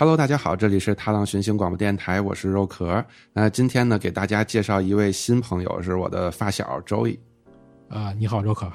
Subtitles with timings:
[0.00, 3.04] Hello，大家好，这里是踏浪寻星广播电台，我是肉壳。
[3.34, 7.18] 那今天呢，给大家介绍一位新朋友，是我的发小 Joey。
[7.90, 8.66] 啊，你好，肉壳，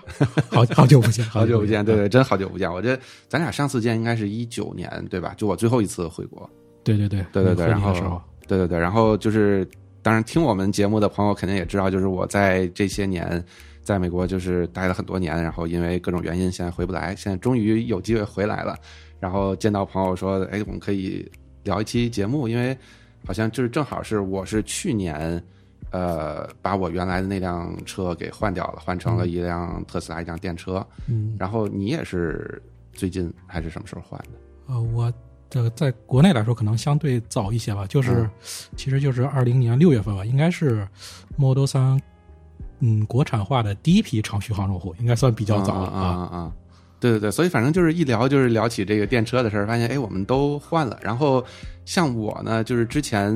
[0.51, 2.71] 好 好久不见，好久不见，对对，真好久不见。
[2.71, 2.95] 我这
[3.27, 5.33] 咱俩上次见应该是一九年，对吧？
[5.35, 6.47] 就我最后一次回国。
[6.83, 9.67] 对对对对对对，然后对对对，然后就是，
[10.03, 13.43] 当然听我们节目的朋友肯定也知道，就是我在这些年
[13.81, 18.77] 在美国就是待了很多年，然后因为各种原因现在回不来，现在终于有机会回来了。
[19.19, 21.29] 然后见到朋友说，哎，我们可以
[21.63, 22.77] 聊一期节目，因为
[23.25, 25.43] 好像就是正好是我是去年。
[25.91, 30.85] 呃，把我原来的那辆车给换掉了，换成了一辆特斯拉，一辆电车。
[31.07, 34.29] 嗯，然后你也是最近还是什么时候换的？
[34.67, 35.13] 呃，我
[35.49, 38.29] 的在国内来说可能相对早一些吧，就是、嗯
[38.75, 40.85] 其实就是二零年六月份吧，应该是
[41.37, 42.01] Model 三
[42.79, 46.53] 嗯国产化的第一批长续航用户，应该算比较早了啊啊啊！
[46.99, 50.99] 对对对，所以反正就是一聊就是聊起这个电车的事儿，发现哎，我们都换了。
[51.01, 51.43] 然后
[51.85, 53.33] 像我呢，就是之前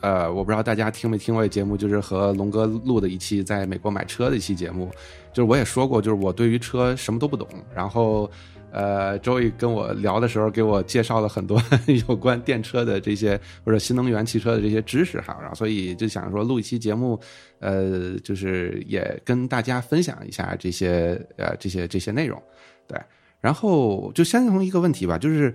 [0.00, 4.90] 呃，我不知道大家听没听过节目，就是和龙哥录的一期在美国买车的一期节目，
[5.32, 8.30] 就是我也说过，就是我对于车什么都不懂，然后。
[8.74, 11.62] 呃，周易跟我聊的时候，给我介绍了很多
[12.08, 17.20] 有关电车的这些或者新能源汽车的这些知识哈，然后所以就想说录一期节目，
[17.58, 22.42] 呃，就是也跟大家分享一下这些呃这些这些内容，
[22.86, 23.00] 对。
[23.40, 25.52] 然后就先从一个问题吧，就是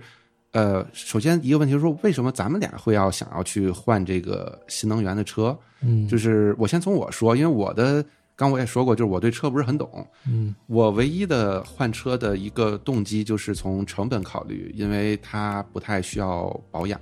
[0.52, 5.58] 呃，首先一个问题就是说，为什么咱们俩会要想要去换这个新能源的车？
[5.80, 8.04] 嗯，就是我先从我说，因为我的
[8.36, 17.00] 刚我也说过，就是我对车不是很懂，嗯我唯一的换车的一个动机就是从成本考虑，因为它不太需要保养，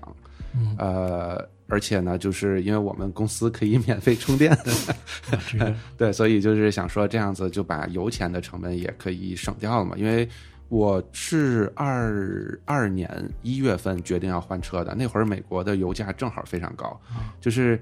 [0.54, 4.56] 嗯呃，而且呢，就是因为我们公司可以免费充电
[5.98, 9.97] 对，所以就是想说这样子就把油钱的成本也可以省掉了嘛。
[9.97, 10.28] 因为
[10.69, 13.09] 我是二二年
[13.43, 16.99] 一月份决定要换车的，那会儿美国的油价正好非常高，
[17.41, 17.81] 就是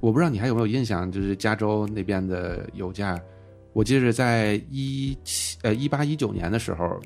[0.00, 3.20] 我不知道你还有没有印象，就是加州那边的油价，
[3.72, 7.00] 我记得在一七呃一八一九年的时候，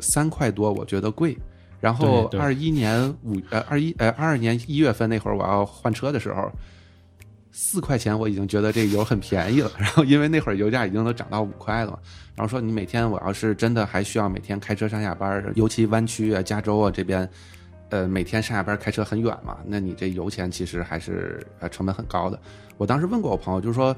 [0.00, 1.36] 三块多，我觉得贵。
[1.84, 6.50] 然后二一年五呃二一呃二二年一月份那会儿我要换车的时候，
[7.52, 9.70] 四块钱我已经觉得这个油很便宜了。
[9.76, 11.98] 然后因为那会儿油价已经都涨到五块了嘛，
[12.34, 17.28] 然后说你每天我要是真的还需要每天开车上下班，尤其湾区啊、加州啊这边，
[17.90, 22.40] 呃，每天上下班开车很远嘛，那你这油钱其实还是呃成本很高的。
[22.78, 23.94] 我当时问过我朋友，就是说，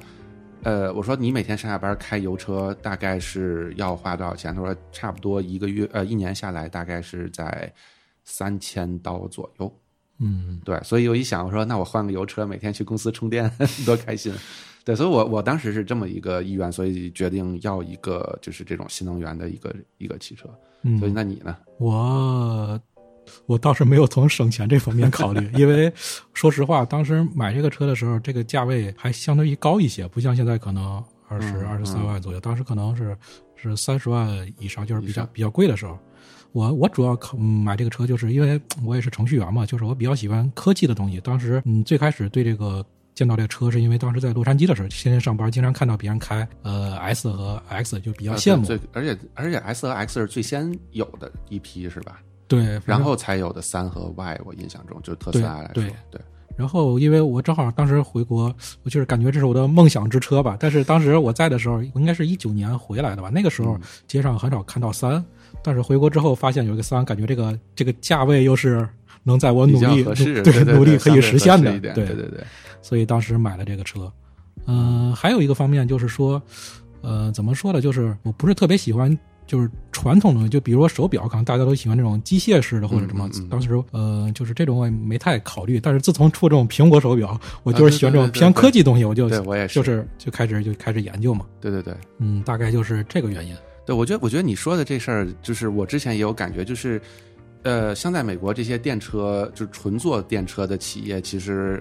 [0.62, 4.54] 呃，我说你每天上下班开油车大概是要花多少钱？
[4.54, 7.72] 他说差不多一个月呃一年下来大概是在
[8.24, 9.72] 三千刀左右。
[10.18, 13.50] 嗯对，所以我一想，我说那我换个油车，每天去公司充电，
[13.84, 14.32] 多开心。
[14.84, 20.48] 对，所以我我当时是这么一个意愿，所以决定要一个就是这种新能源的一个一个汽车。
[20.82, 21.56] 嗯，所以那你呢？
[21.78, 22.80] 我
[23.46, 25.92] 我倒是没有从省钱这方面考虑，因为
[26.34, 33.16] 说实话，当时买这个车的时候，这个价位还相对于高一些，不像现在可能二十嗯二十三万左右，当时可能是
[33.54, 34.28] 是三十万
[34.58, 35.98] 以上，就是比较比较贵的时候。
[36.52, 41.20] 我我主要买这个车，就是因为我也是程序员嘛，就是我比较喜欢科技的东西。
[41.20, 42.82] 当时嗯，最开始对这个
[43.14, 48.64] 见到这个车，是因为当时在洛杉矶的时候，天天上班，经常看到别人开呃 S 和 X，就比较呃羡慕。
[48.64, 52.22] 最而且而且 S 和 X 是最先有的一批是吧？
[52.48, 56.20] 对，然后才有的三和 Y，我印象中就是特斯拉来说，对对
[56.56, 60.56] 然后，因为我正好当时回国，我就是感觉这是我的梦想之车吧。
[60.58, 63.28] 但是当时我在的时候，应该是一九年回来的吧。
[63.28, 65.22] 那个时候街上很少看到三，
[65.62, 68.88] 但是回国之后发现有一个三，感觉这个这个价位又是
[69.22, 72.42] 能在我努力对对努力可以实现的对对对。
[72.80, 74.10] 所以当时买了这个车。
[74.68, 76.42] 嗯、还有一个方面就是说，
[77.02, 77.82] 呃，怎么说呢？
[77.82, 83.30] 就是我不是特别喜欢就是传统的，就比如说手表，可能大家都喜欢这种机械式的或者什么。
[83.48, 85.78] 当时呃，就是这种我也没太考虑。
[85.78, 91.46] 但是自从出这种苹果手表，我就啊是喜欢这种偏科技东西，我就对我也是就是就开始就开始研究嘛。
[91.60, 93.54] 对对对嗯，大概就是这个原因。
[93.86, 97.00] 对，我觉得我觉得你说的这事儿，就是我之前也有感觉，就是
[97.62, 101.80] 呃，像在美国这些电车，就是纯做电车的企业，其实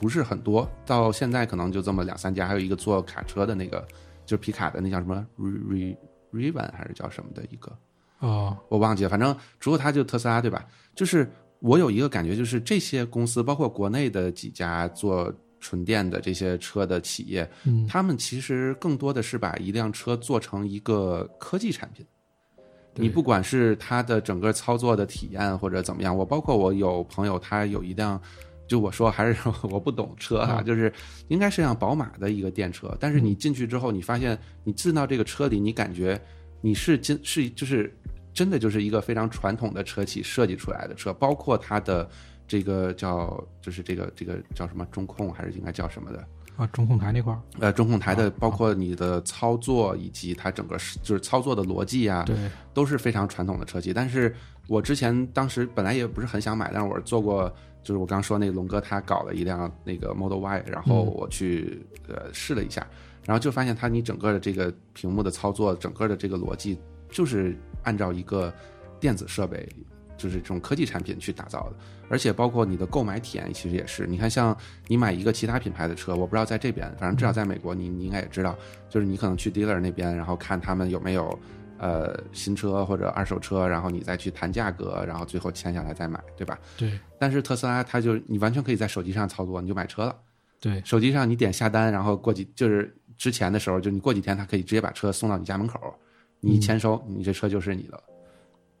[0.00, 3.86] 不是很多，到现在可能就这么两三家，还有一个做卡车的那个，
[4.26, 5.96] 就是皮卡的那叫什么 Re
[6.34, 7.72] Revan 还是叫什么的一个，
[8.18, 10.66] 哦，我忘记了，反正除了它就特斯拉对吧？
[10.94, 22.04] 就是我有一个感觉，就是这些公司，包括国内的几家做纯电的这些车的企业，嗯他们其实更多的是把一辆车做成一个科技产品。
[22.96, 28.20] 你不管是它的整个操作的体验或者怎么样，我包括我有朋友他有一辆，
[28.66, 29.36] 就我说还是
[29.70, 30.92] 我不懂车哈、嗯就是
[31.28, 36.20] 应该是辆宝马的一个电车，但是你进去之后，你发现你进到这个车里，你感觉
[36.60, 37.94] 你是进是就是
[38.32, 42.08] 真的就是一个非常传统的车企设计出来的车，包括它的
[42.48, 46.26] 这个叫就是这个这个叫什么中控还是应该叫什么的？
[46.56, 52.36] 啊，中控台那块儿，呃，中控台的啊包括你的操作以及它整个是就是操作的逻辑啊，对，
[52.72, 53.92] 都是非常传统的车企。
[53.92, 54.32] 但是
[54.68, 57.52] 我之前当时本来也不是很想买，但是我做过，
[57.84, 62.84] 就是我刚说那个龙哥他搞了一辆那个 Model Y，然后我去、呃试了一下，
[63.24, 66.76] 然后就发现它你整个的这个屏幕的操作，整个的这个逻辑
[67.10, 68.52] 就是按照一个
[68.98, 69.68] 电子设备。
[70.16, 71.76] 就是这种科技产品去打造的，
[72.08, 74.06] 而且包括你的购买体验，其实也是。
[74.06, 78.56] 你看，像你买一个其他品牌的车，我不知道在这边，反正至少在美国，你你应该也知道，
[78.88, 81.36] 就是你可能去 dealer 那边，然后看他们有没有
[81.84, 86.58] 呃新车或者二手车，然后你再去谈价格，然后最后签下来再买，对吧？
[86.78, 90.16] 对但是特斯拉它就你完全可以在手机上操作，你就买车了。
[90.60, 95.78] 对手机上你点下单，然后过几就是之前的时候，就你过几天，它可以直接把车送到你家门口，
[96.40, 98.02] 你一签收，你这车就是你的了。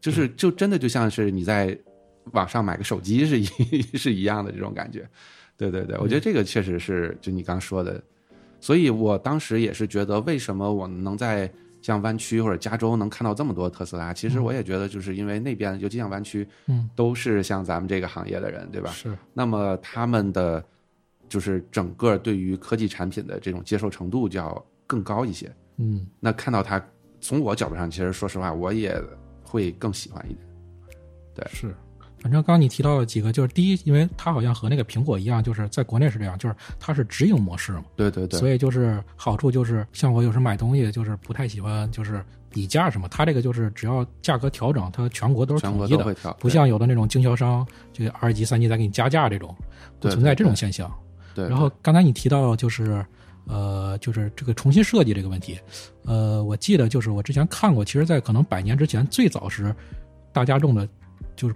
[0.00, 1.78] 就是就真的就像是你在
[2.32, 3.44] 网上买个手机是一
[3.98, 5.06] 是一样的这种感觉。
[5.58, 8.02] 对对对，我觉得这个确实是就你刚说的，
[8.60, 11.52] 所以我当时也是觉得，为什么我能在
[11.84, 14.10] 像湾区或者加州能看到这么多特斯拉？
[14.14, 18.90] 其实我也觉得，就是因为那边，尤其像湾区，嗯，都是像咱们这个行业的人，对吧？
[18.90, 20.64] 是，那么他们的
[21.28, 25.54] 就是整个对于科技产品的这种接受程度就要更高一些。
[25.76, 26.82] 嗯那看到它，
[27.20, 28.98] 从我角度上，其实说实话，我也
[29.42, 30.46] 会更喜欢一点。
[31.34, 31.74] 对是。
[32.24, 49.54] 反正刚刚你提到了几个，就是第一，因为它好像和那个苹果一样，就是在国内是这样，就是它是直营模式嘛，对对对，所以就是好处就是，像我有时候买东西就是不太喜欢就是比价什么，它这个就是只要价格调整，它全国都是统一的，不像有的那种经销商这个二级、三级再给你加价这种，
[50.00, 50.90] 不存在这种对现象。
[51.34, 51.46] 对。
[51.46, 53.04] 然后刚才你提到就是，
[53.46, 55.58] 呃，就是这个重新设计这个问题，
[56.06, 59.76] 呃，我记得就是我之前看过，其实，在可能百年之前，最早时
[60.32, 60.88] 大家用的，
[61.36, 61.54] 就是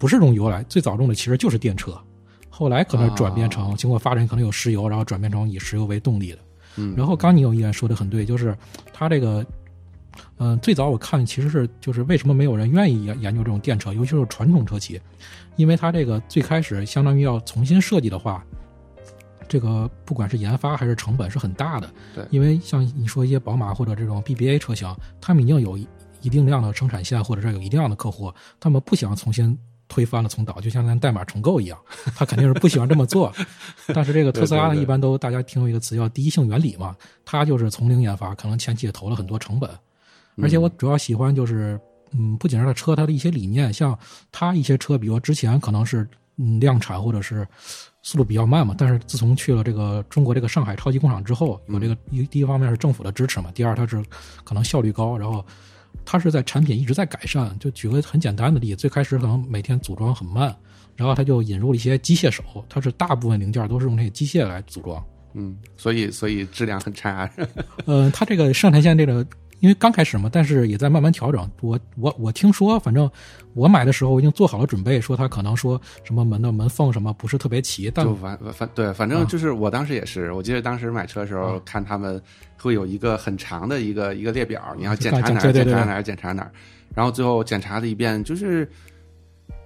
[0.00, 1.94] 不是用油来，最早用的其实就是电车，
[2.48, 6.38] 后来可能转变成、哦经过发展，可能有石油，然后转变成以石油为动力的。
[6.76, 8.56] 嗯，然后刚你有一点说的很对，就是
[8.94, 9.44] 它这个，
[10.38, 14.98] 嗯、最早我看其实是就是为什么没有人愿意研研究这种电车，尤其是传统车企，
[15.56, 18.42] 因为它这个最开始相当于要重新设计的话，
[19.46, 21.90] 这个不管是研发还是成本是很大的。
[22.14, 24.88] 对因为像你说一些宝马或者这种 BBA 车型，
[25.20, 25.86] 他们已经有一
[26.22, 29.58] 一定量的生产线，或者是有一定量的客户，他们不想重新。
[29.90, 31.78] 推翻了重导，就像咱代码重构一样，
[32.16, 33.30] 他肯定是不喜欢这么做。
[33.92, 36.96] 但是这个特斯拉呢，一般都大家听过一个词叫第一性原理嘛，
[37.26, 39.68] 它就是从零研发，可能前期也投了很多成本。
[40.40, 41.78] 而且我主要喜欢就是，
[42.12, 43.98] 嗯，不仅是它车，它的一些理念，像
[44.32, 46.08] 它一些车，比如之前可能是
[46.38, 47.46] 嗯量产或者是
[48.02, 54.02] 速度比较慢嘛，但是自从去了这个中国这个上海超级工厂之后，有这个一第一方面是政府的支持嘛，第二它是
[54.44, 55.44] 可能效率高，然后
[56.04, 57.56] 它是在产品一直在改善。
[57.58, 60.54] 就举个很简单的例子，最开始可能每天组装很慢，
[60.96, 65.04] 然后它就引入了一些机械手，它是大部分零件都是用这些机械来组装。
[65.34, 67.30] 嗯，所以所以质量很差。
[67.86, 69.24] 呃，它这个上产线这个，
[69.60, 71.48] 因为刚开始嘛，但是也在慢慢调整。
[71.60, 73.08] 我我我听说，反正
[73.54, 79.26] 我买的时候我已经做好了准备，说它可能说什么门的门缝什么不是特别齐，但就反反对，反正啊。
[79.28, 81.62] 就是我当时也是，我记得当时买车的时候啊。
[81.64, 82.20] 看他们
[82.58, 86.50] 会有一个很长的一个一个列表，你要检查哪检查哪儿检查哪儿，
[86.94, 88.68] 然后最后检查了一遍，就是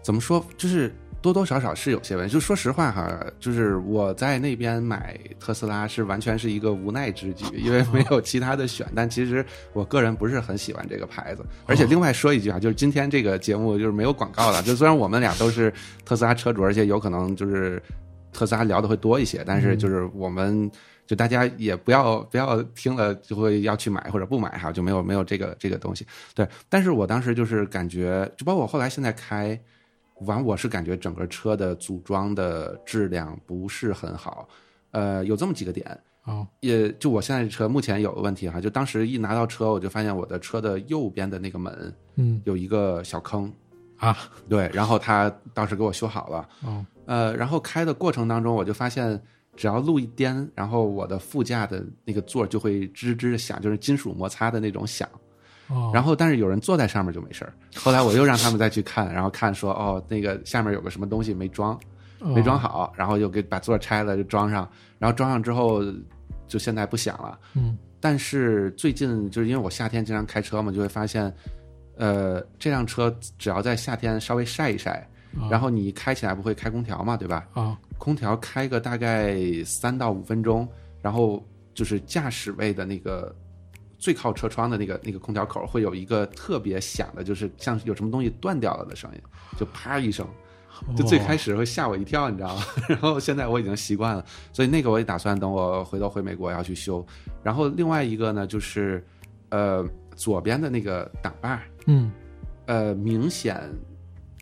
[0.02, 0.92] 怎么说，就是
[1.25, 2.35] 多多少少是有些问题。
[2.35, 8.87] 就说实话哈，就是我在那边买特斯拉是完全是一个无奈之举，因为没有其他的选。
[8.95, 15.73] 但其实我个人不是很喜欢这个牌子，而且另外说一句啊，就是今天这个节目就是没有广告的，就虽然我们俩都是
[16.04, 17.83] 特斯拉车主，而且有可能就是
[18.31, 20.71] 特斯拉聊的会多一些，但是就是我们。
[21.07, 26.07] 就大家也不要不要听了就会要去买或者不买哈，就没有没有这个这个东西。
[26.35, 29.49] 对，但是我当时就是感觉，就包括我后来现在开
[30.21, 34.49] 完，我是感觉整个车的组装的质量不是很好。
[34.92, 35.87] 呃，有这么几个点，
[36.23, 43.52] 啊也就我现在这车目前有个问题哈，就当时一拿到车，我就发现我的车的右边的那个门嗯有一个小坑，
[43.97, 44.16] 啊
[44.49, 46.49] 对，然后他当时给我修好了。
[46.64, 49.21] 哦呃，然后开的过程当中，我就发现，
[49.54, 55.06] 只要路一颠，然后我的副驾的那个座就会吱吱的响，就是金属摩擦的那种响。
[55.68, 57.52] 哦，然后，但是有人坐在上面就没事儿。
[57.76, 61.78] 后来我又让他们再去看，然后看说，哦，那个下面有个什么东西没装，
[62.21, 64.68] 没装好，然后又给把座拆了就装上，
[64.99, 65.83] 然后装上之后，
[66.47, 67.38] 就现在不响了。
[67.54, 71.35] 嗯但是最近就是因为我夏天经常开车嘛，就会发现，
[71.97, 77.47] 呃，这辆车只要在夏天稍微晒一晒，啊然后你开起来不会开空调嘛，对吧？
[77.54, 80.68] 啊空调开个大概三到五分钟，
[81.00, 81.42] 然后
[81.73, 83.35] 就是驾驶位的那个
[84.04, 89.20] 最靠车窗的那个那个空调口会有一个特别响的，就是像有什么东西断掉了的声音，
[89.58, 90.26] 就啪一声。
[90.94, 92.62] 就最开始会吓我一跳，你知道吗？
[92.87, 97.02] 然后现在我已经习惯了，所以那个我也打算等我回头回美国要去修。
[97.42, 99.02] 然后另外一个呢，就是
[99.49, 102.12] 呃左边的那个挡把，嗯
[102.66, 103.58] 呃明显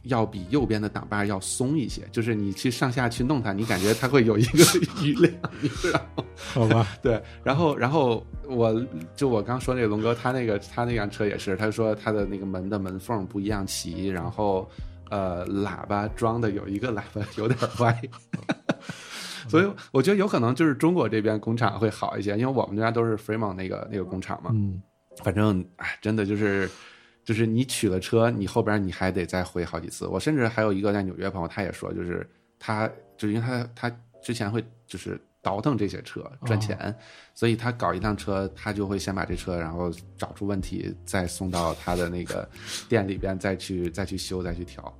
[0.04, 4.64] 要比右边的挡把要松一些，就是你去上下去弄它，你感觉它会有一个
[5.02, 6.24] 余量，你知道吗？
[6.36, 14.68] 好吧，对，然后然后我就我刚说那个龙哥，他那个他那辆车也是，他说他的那个门的门缝不一样齐，然后
[15.10, 18.02] 呃喇叭装的有一个喇叭有点歪，
[19.48, 24.82] 所以我觉得有可能就是中国这边工厂会好一些，因为我们家都是 Fremont 那个那个工厂嘛，嗯
[25.22, 26.68] 反正哎，真的就是。
[27.24, 30.06] 就是你取了车，你后边你还得再回好几次。
[30.06, 36.94] 我甚至还有一个在纽约朋友，他也说，就是他就是因为他他之前会就是倒腾这些车赚钱，
[37.34, 42.48] 所以他搞一趟车，他就会先把这车然后找出问题，再送到他的那个
[42.88, 44.96] 店里边再去再去修再去调。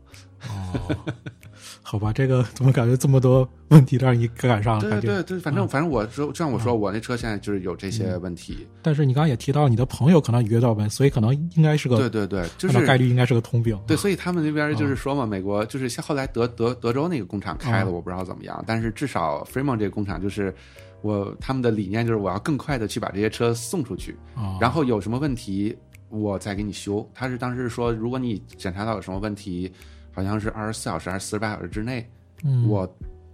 [0.48, 0.96] 哦，
[1.82, 4.80] 好吧，这个怎么感觉这么多问题让你赶上了？
[4.80, 8.66] 对对对，反正反正我说像我说我那车现在就是有这些问题。
[8.82, 13.78] 但是你刚刚也提到你的朋友可能约到呗，所以可能应该是个对对对，就是概率应该是个通病。
[13.86, 20.54] 对，所以他们那边就是说嘛，美国就是像后来德德德州那个工厂开了，我不知道怎么样，但是至少 Fremont 这个工厂就是
[21.02, 25.76] 我他们的理念就是我要更快的去把这些车送出去，啊，然后有什么问题
[26.08, 27.08] 我再给你修。
[27.14, 29.70] 他是当时说，如果你检查到有什么问题，
[30.12, 32.08] 好像是二十四小时还是四十八小时之内，
[32.44, 32.68] 嗯。
[32.68, 32.88] 我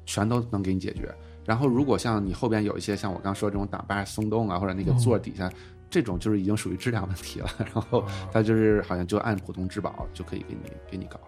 [0.07, 1.15] 全都能给你解决。
[1.45, 5.51] 然后如果像你后边有一些像我刚说这种挡把松动啊，或者那个座底下。
[5.91, 11.19] 这种就是已经属于质量问题了， 然后它就是好像就按普通质保就可以给你给你搞，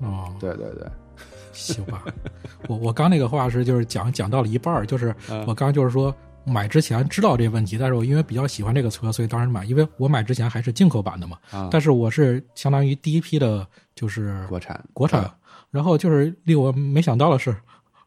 [0.00, 0.88] 哦，对对对，
[1.52, 2.04] 行吧。
[2.66, 5.44] 我我刚那个话是就是讲讲到了一半儿，就是嗯。
[5.46, 6.12] 我刚就是说
[6.42, 13.64] 买之前知道这个问题，但是我因为比较喜欢这个车，所以当时买，因为我买之前还是进口版的嘛，啊，但是我是相当于第一批的，
[13.98, 15.28] 就是国产国产，
[15.72, 17.52] 然后就是令我没想到的是，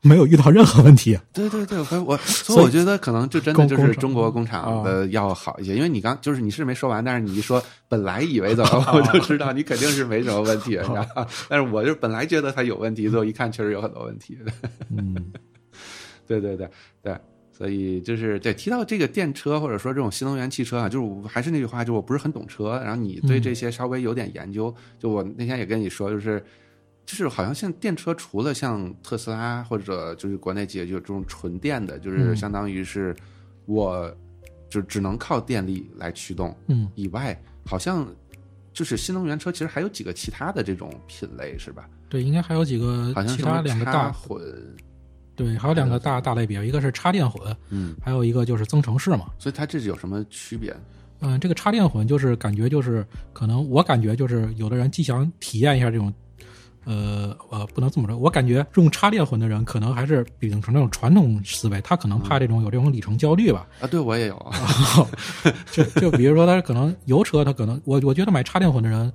[0.01, 1.19] 没有遇到任何问题。
[1.33, 11.27] 对对对，我我所所以 以我觉得可能就真的就是中国工厂的要好一些，因为你刚就是你是没说完，但是你一说本来以为怎么， 我就知道你肯定是没什么问题，你知道吧？
[11.49, 14.37] 但是我就本来觉得它有问题，最后一看确实有很多问题。
[14.89, 15.13] 嗯，
[16.25, 16.69] 对 对对
[17.03, 17.17] 对，
[17.51, 26.43] 所以就是对提到这个电车或者说这种新能源汽车啊，就是我还是那句话，就我不是很懂车，然后你对这些稍微有点研究，就我那天也跟你说，就是
[27.05, 32.35] 就是好像像电车，除了像特斯拉或者就是国内企业就这种纯电的，就是嗯。
[32.35, 33.15] 相当于是
[33.65, 34.11] 我
[34.69, 38.07] 就只能靠电力来驱动嗯，以外，好像
[38.73, 41.87] 就是新能源车其实还有几个其他的这种品类是吧？
[42.09, 44.41] 对，应该还有几个好像其他两个大，混，
[45.43, 49.25] 对，还有两个大大类别，一个是插电混，嗯，还有一个就是增程式嘛。
[49.39, 50.75] 所以它这是有什么区别？
[51.19, 56.13] 嗯，这个插电混就是感觉就是可能我感觉就是有的人既想体验一下这种，
[56.85, 63.67] 呃呃，不能这么说，我感觉用插电混的人可能还是秉承那种传统思维，他可能怕这种有这种里程焦虑吧。
[63.79, 64.51] 啊，对我也有啊，
[65.71, 69.11] 就就比如说他可能油车，他可能我我觉得买插电混的人，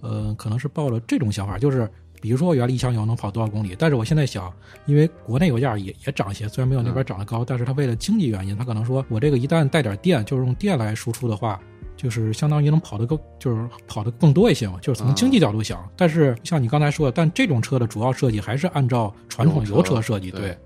[0.00, 1.88] 呃，可能是抱了这种想法，就是
[2.20, 4.52] 比如说我原来一箱油能跑多少公里，但是我现在想，
[4.86, 11.60] 因为国内油价也也涨一些，虽然没有那边涨得高，但是它为了经济原因，它可能说我这个一旦带点电，就是用电来输出的话。
[11.96, 15.86] 就是相当于能跑得更，就是跑得更多一些嘛，就是从经济角度想。
[15.98, 20.58] 但是像你刚才说的，但这种车的主要设计还是按照传统油车设计，对对。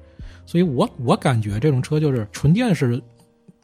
[0.46, 3.02] 所以我我感觉这种车就是纯电是，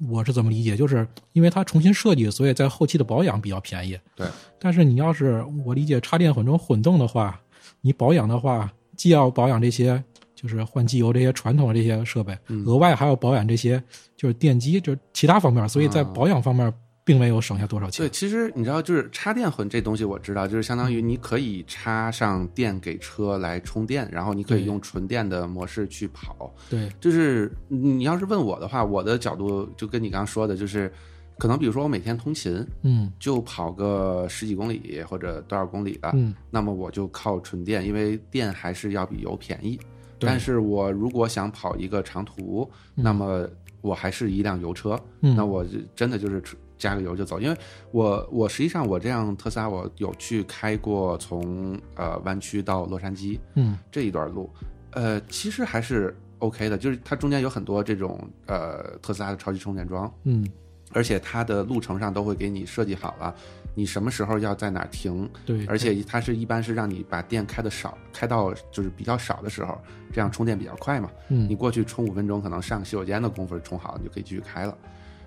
[0.08, 0.76] 我是怎么理解？
[0.76, 3.96] 就是因为它重新设计，所以在后期的保养比较便宜。
[4.16, 4.26] 对。
[4.58, 7.40] 但是你要是我理解插电混成混动的话，
[7.80, 10.02] 你保养的话，既要保养这些
[10.34, 13.82] 就是换机油这些传统的这些设备，嗯额外还要保养这些
[14.16, 16.72] 就是电机，就是其他方面，所以在啊保养方面
[17.02, 18.10] 并没有省下多少钱对，。
[18.10, 26.54] 其实你知道，就是插电混这东西我知道，就是相当于你可以插上电给车来充电，然后你可以用纯电的模式去跑。
[26.68, 30.92] 对，就是你要是问我的话，我的角度就跟你刚刚说的，就是
[31.40, 33.12] 可能比如说我每天通勤嗯。
[33.18, 39.80] 就跑个十几公里或者多少公里的，嗯，那么我就靠纯电，因为电还是要比油便宜。
[40.20, 43.48] 但是我如果想跑一个长途，那么
[43.80, 45.34] 我还是一辆油车，嗯。
[45.34, 46.42] 那我就真的就是
[46.76, 47.56] 加个油就走，因为
[47.90, 53.78] 我我实际上我这样特斯拉我有去开过从呃湾区到洛杉矶嗯。
[53.90, 54.48] 这一段路，
[54.92, 60.46] 呃，其实还是 OK 的，就是它中间有很多这种呃特斯拉的超级充电桩，嗯，
[60.92, 63.34] 而且它的路程上都会给你设计好了，
[63.74, 69.80] 你什么时候要在哪儿停，对，而且它是一般是让你把电开的少，开到就是比较少的时候，
[70.12, 71.10] 这样充电比较快嘛。
[71.28, 74.76] 嗯你过去充五分钟，可能上个洗手间的功夫充好，你就可以继续开了。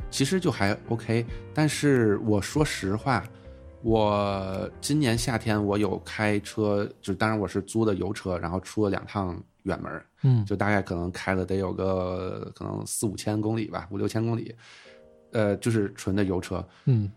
[0.09, 3.23] 其实就还 OK，但是我说实话，
[3.81, 14.53] 我今年夏天我有开车，就当然我是租的油车，然后出了两趟远门儿，嗯就大概可能开了得有个可能四五千公里吧，五六千公里，
[15.33, 16.65] 呃，就是纯的油车。
[16.85, 17.11] 嗯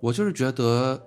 [0.00, 1.00] 我就是觉得，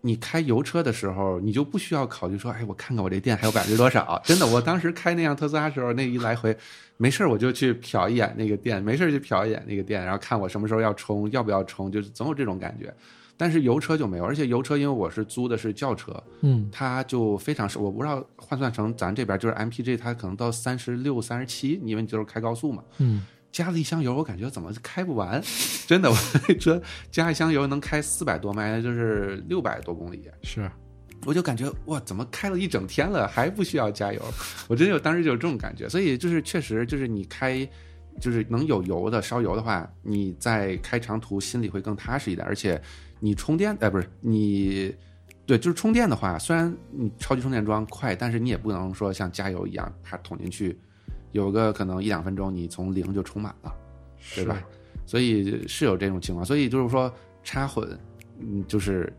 [0.00, 4.20] 你开油车的时候，你就不需要考虑说，哎，我看看我这电还有百分之多少。
[4.24, 6.56] 真的，我当时开那辆特斯拉时候，那一来回，
[6.96, 12.92] 没事儿我就去瞟一眼那个电，没事儿就瞟一眼那个电，然后看我什么时候要充，要不要充，就是总有这种感觉。
[13.36, 22.82] 但是油车就没有，而且油车因为我是租的是轿车，嗯它就非常少，我不知道换算成咱这边就是 MPG，它可能到三十六、三十七，因为你就是开高速嘛。
[22.96, 25.42] 嗯加了一箱油，我感觉怎么开不完？
[25.86, 26.16] 真的，我
[26.48, 30.28] 那车加一箱油能开四百多迈，那就是六百多公里。
[30.42, 30.70] 是
[31.26, 34.22] 我就感觉哇，怎么开了一整天了还不需要加油？
[34.68, 35.88] 我真有当时就有这种感觉。
[35.88, 37.68] 所以就是确实就是你开，
[38.20, 42.46] 就是能有油的烧油的话，你在开长途心里会更踏实一点。
[42.46, 42.80] 而且
[43.18, 44.94] 你充电，哎，不是你。
[45.46, 50.78] 对，就是充电的话，虽然你超级充电桩快，但是你也不能说像加油一样，它捅进去，
[51.32, 53.74] 有个可能一两分钟，你从零就充满了。
[54.34, 54.60] 对吧？
[55.06, 57.10] 所以是有这种情况，所以就是说
[57.44, 57.88] 插混，
[58.40, 59.10] 嗯，就是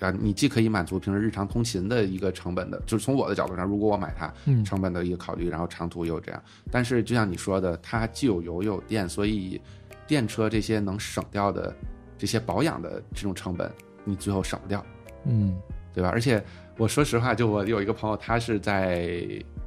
[0.00, 6.40] 啊，你既可以满足平时日常通勤的一个成本的，就是从我的角度上，如果我买它，嗯成本的一个考虑，然后长途也有这样。
[6.70, 9.60] 但是就像你说的，它既有油又有电，所以
[10.06, 11.74] 电车这些能省掉的
[12.18, 13.72] 这些保养的这种成本，
[14.04, 14.84] 你最后省不掉。
[15.24, 15.58] 嗯
[15.94, 16.10] 对吧？
[16.10, 16.40] 而且
[16.76, 19.18] 我说实话，就我有一个朋友，他是在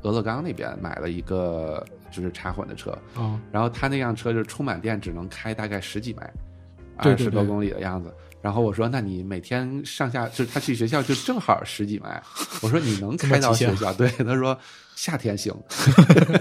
[0.01, 6.31] 俄勒冈那边买了一个就是插混的车，啊然后他那辆车就是充满电只能开大概十几迈，
[6.97, 8.13] 二十多公里的样子。
[8.41, 12.19] 然后我说：“那你每天上下就是他去学校就正好十几迈。”
[12.63, 14.57] 我说：“你能 开到学校？”对，他说
[14.97, 15.55] ：“夏天行，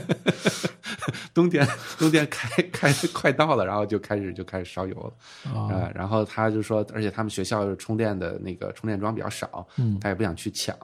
[1.35, 5.53] 冬天冬天开开快到了，然后就开始就开始烧油了。
[5.53, 10.75] 啊呃，然后他就说，而且他们学校充电的那个充电桩比较少，嗯他也不想去抢，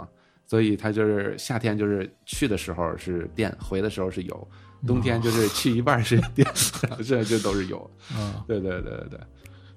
[0.46, 4.48] 所以他就是夏天就是去的时候是电，回的时候是油，
[4.86, 6.46] 冬天就是去一半是电，
[7.04, 7.90] 这这都是油。
[8.16, 9.20] 嗯对对对对对，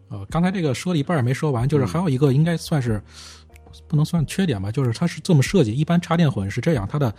[0.10, 3.02] 呃，刚才这个说了一半没说完，就是还有一个应该算是
[3.88, 7.14] 不能算缺点吧，就是它是这么设计，一般插电混是这样，它的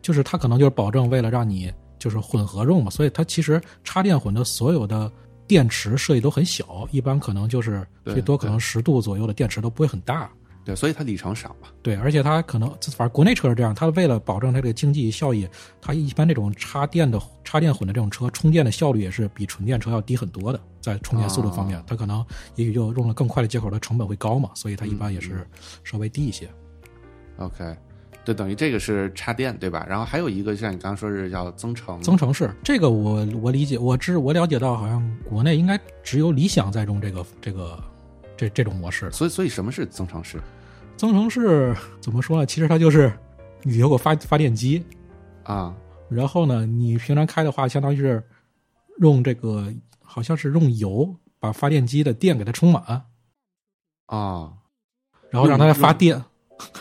[0.00, 5.10] 就是它可能就是保证为了让你就是混合用嘛，所以它其实插电混的所有的
[5.46, 10.30] 电池设计都很小，一般可能就是对最多可能十度左右的电池都不会很大。
[10.64, 11.68] 对，所以它里程少嘛。
[11.82, 15.48] 对，而且它可能，反正国内车是这样，它为了保证它这个经济效益，
[15.80, 25.48] 它一般这种插电的插电混的这种车，充电的效率也是比纯电车要低很多的，在充电速度方面，哦它可能也许就用了更快的接口，它成本会高嘛，所以它一般也嗯是
[25.82, 26.48] 稍微低一些。
[27.38, 27.76] OK，
[28.24, 29.84] 就等于这个是插电对吧？
[29.88, 37.82] 然后还有一个像你刚刚说是叫增程，增程式这个我我理解，我知我了解到，好像国内应该只有理想在用这个这个
[38.36, 39.10] 这这种模式。
[39.10, 40.40] 所以所以什么是增程式
[40.96, 42.46] 增程式怎么说呢？
[42.46, 43.12] 其实它就是
[43.62, 44.84] 你有个发发电机，
[45.44, 45.74] 啊？
[46.08, 48.22] 然后呢，你平常开的话，相当于是
[48.98, 52.82] 用这个，好像是用油把发电机的电给它充满，
[54.06, 54.52] 啊，
[55.30, 56.22] 然后让它发电，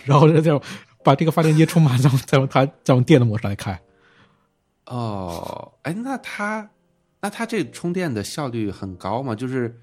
[0.03, 0.51] 然后再
[1.03, 3.79] 把这个发电机充满，再用再用它再用电的模式来开。
[4.87, 6.69] 哦，哎，那它
[7.21, 9.33] 那它这充电的效率很高吗？
[9.33, 9.79] 就是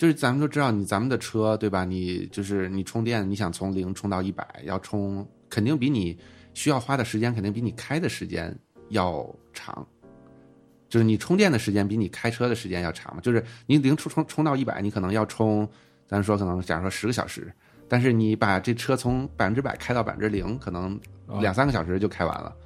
[0.00, 1.84] 就是咱们都知道，你咱们的车对吧？
[1.84, 6.18] 你就是你充电，你想从零充到一百，要充肯定比你
[6.54, 8.58] 需要花的时间肯定比你开的时间
[8.88, 9.86] 要长。
[10.88, 13.20] 就是你充电的时间比你开车的时间要长嘛？
[13.20, 15.68] 就是你零充充充到一百，你可能要充，
[16.08, 17.52] 咱说可能假如说十个小时，
[17.86, 20.98] 但是你把这车从百分之百开到百分之零，可能
[21.42, 22.56] 两三个小时就开完了。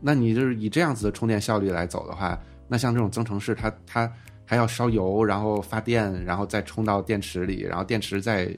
[0.00, 4.12] 那你就是以这样子的充电效率来走的话，那像这种增程式，它它
[4.50, 8.48] 还要烧油，然后发电，然后再充到电池里，然后电池再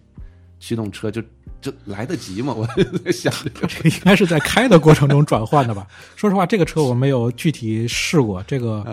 [0.60, 1.20] 驱动车，就
[1.60, 2.54] 就来得及吗？
[2.56, 2.64] 我
[3.04, 3.88] 在想这个。
[3.88, 5.84] 应该是在开的过程中转换的吧？
[6.14, 8.40] 说实话，这个车我没有具体试过。
[8.44, 8.84] 这个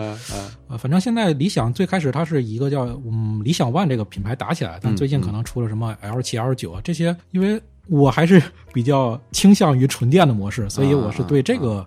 [0.66, 11.86] 呃，反正现在理想最开始它是一个叫嗯理想 ONE 这个品牌打起来，但最近可能出了什么 L 七、L 九啊这些，因为我还是比较倾向于纯电的模式，所以我是对这个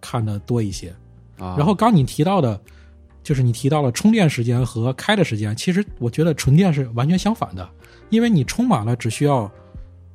[0.00, 0.92] 看的多一些。
[1.38, 2.60] 啊，然后刚你提到的，
[3.22, 7.68] 就是你提到了充电时间和开的时间，其实我觉得纯电是完全相反的，
[8.08, 9.50] 因为你充满了只需要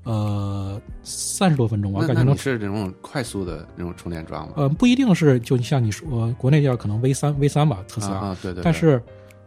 [0.03, 4.53] 呃三十多分钟吧，我感觉能你是这种快速的那种充电桩吗？
[4.57, 9.01] 呃不一定是就像你说、呃国内叫可能 V 三 V 三吧，特斯拉，啊啊，对对，对但是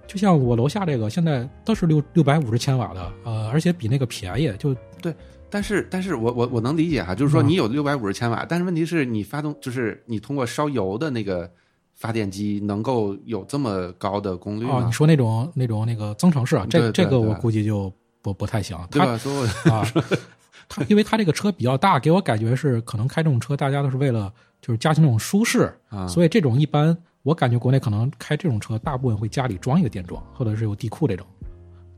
[0.07, 5.15] 就像我楼下这个现在都是六六百五十千瓦的，呃，而且比那个便宜，就对
[5.51, 11.51] 但是，但是我我我能理解哈，就是说嗯你有六百五十千瓦，但是问题是你发动，就是你通过烧油的那个
[11.99, 14.93] 发电机能够有这么高的功率哦，吗你？
[14.93, 17.91] 说那种那种那个增程式啊，这这个我估计就
[18.23, 18.79] 不不不太行。
[18.83, 19.19] 它对吧？
[19.19, 19.85] 所以啊，
[20.69, 24.33] 它因为它这个车比较大，给我感觉是可能开这种车大家都是为了
[24.63, 31.27] 就是家庭那种舒适，啊所以这种一般我感觉国内可能开这种车大部分会家里装一个电桩，或者是有地库这种，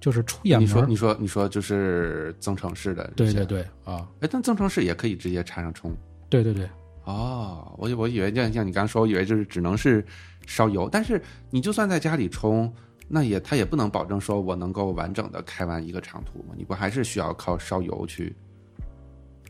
[0.01, 0.87] 就是出远你说。
[0.87, 5.95] 你说你说就是增程式的，对对，对啊，哎，但增程式也可以直接插上充。
[6.31, 6.69] 对对对，
[7.11, 10.05] 哦，我以我以为像像你刚刚说，我以为就是只能是
[10.47, 11.21] 烧油，但是
[11.51, 12.73] 你就算在家里充，
[13.09, 18.35] 那也它也不能保证说我能够完整的开完一个长途嘛，你不还是需要靠烧油去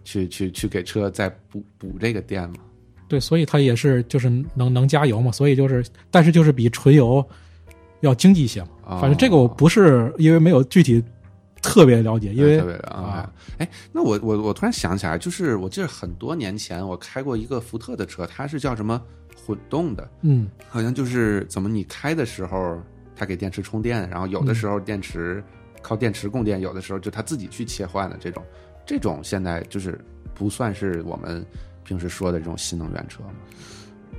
[0.05, 2.57] 去去去给车再补补这个电吗？
[3.07, 7.25] 对，所以它也是就是能能加油嘛，所以就是，但是就是比纯油
[8.01, 8.69] 要经济一些嘛。
[8.85, 11.03] 哦反正这个我不是因为没有具体
[11.63, 19.01] 特别了解，因为特别的啊，哎，那我我我突然想起来，就是我记得很多年前我开过一个福特的车，它是叫什么
[19.47, 20.49] 混动的，嗯。
[20.69, 22.81] 好像就是怎么你开的时候，
[23.15, 25.43] 它给电池充电，然后有的时候电池、
[25.83, 28.45] 靠电池供电，有的时候就它自己去切换的这种，
[28.87, 30.01] 这种现在就是
[30.35, 31.45] 不算是我们
[31.85, 33.35] 平时说的这种新能源车嘛？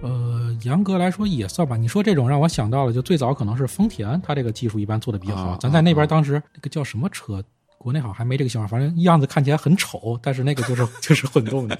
[0.01, 1.77] 呃，严格来说也算吧。
[1.77, 5.49] 你说这种让我想到了，就最早可能是丰田，它这个技术一般做的比较好。
[5.49, 7.43] 啊咱在那啊边当时那个叫什么车，
[7.77, 11.79] 国内好像还没这个型号，反正样子看起来很丑，但是那个就是就是混动的。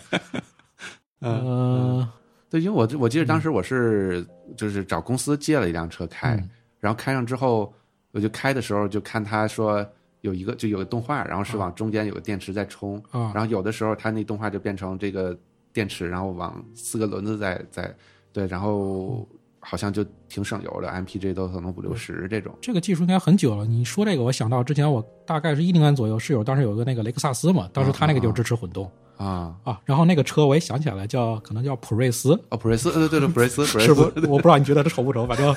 [1.19, 2.07] 呃，
[2.49, 7.71] 对，因为我我记得当时我是就是找公司借了一辆车开，嗯然后开上之后，
[8.11, 9.85] 我就开的时候就看他说
[10.21, 15.37] 有一个就有个动画，然后是往中间有个电池在充，啊然后有的时候它那动画就变成这个
[15.73, 17.93] 电池，然后往四个轮子在在
[18.33, 19.27] 对，然后
[19.59, 22.53] 好像就挺省油的，MPG 都可能五六十这种。
[22.61, 23.65] 这个技术应该很久了。
[23.65, 29.79] 你说这个，我想到之前我大概是一零年左右，室友当时有一个那个雷克萨斯嘛，当时他那个就支持混动啊，啊。
[29.85, 34.27] 然后那个车我也想起来了，叫可能叫普锐斯，哦，普锐斯，呃，对对，普锐斯，普锐是不斯？
[34.27, 35.53] 我不知道你觉得它丑不丑，反正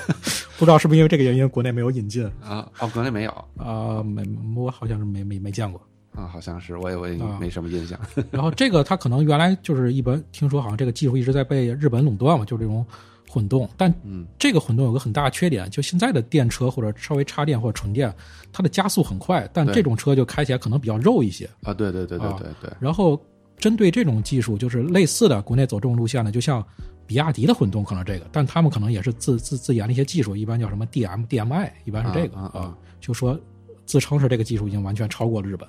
[0.57, 4.23] 不知道是不是因为这个原因国内没有引进啊，哦，国内没有啊、没
[4.55, 5.81] 我好像是没没没见过。
[6.15, 7.99] 啊，好像是，我也我也啊没什么印象。
[8.31, 12.85] 然后这个它可能原来就是一般听说好像这个技术一直在被日本垄断嘛，就这种
[13.29, 13.69] 混动。
[13.77, 18.13] 但嗯这个混动有个很大的缺点，就现在的电车或者稍微插电或者纯电，
[18.51, 21.49] 它的加速很快，但这种车就开起来可能比较肉一些。
[21.63, 23.19] 啊，对对对对啊对对，然后
[23.57, 26.65] 针对这种技术，就是类似的国内走这种路线的，就像
[27.07, 33.39] 比亚迪的混动可能这个，但他们可能也是自自自研了一些技术，一般叫什么 DM、DMI，一般是这个啊就说
[33.85, 35.67] 自称是这个技术已经完全超过了日本。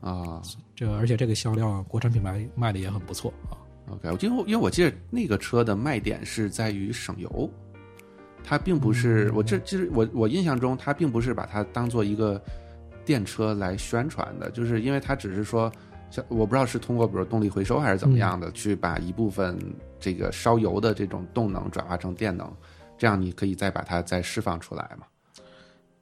[0.00, 0.40] 啊
[0.74, 3.56] 这个而且这个销量，国产品牌卖的也很不错啊。
[3.90, 7.48] ，OK，因为因为我记得那个车的卖点是在于省油，
[8.42, 12.42] 它并不是我这其实我我印象中它并不是把它当做一个
[13.04, 15.70] 电车来宣传的，就是因为它只是说。
[16.12, 19.56] 像我不知道是通过比如动力回收还是怎么样的，去把一部分
[20.00, 22.52] 这个烧油的这种动能转化成电能，
[22.98, 25.06] 这样你可以再把它再释放出来嘛。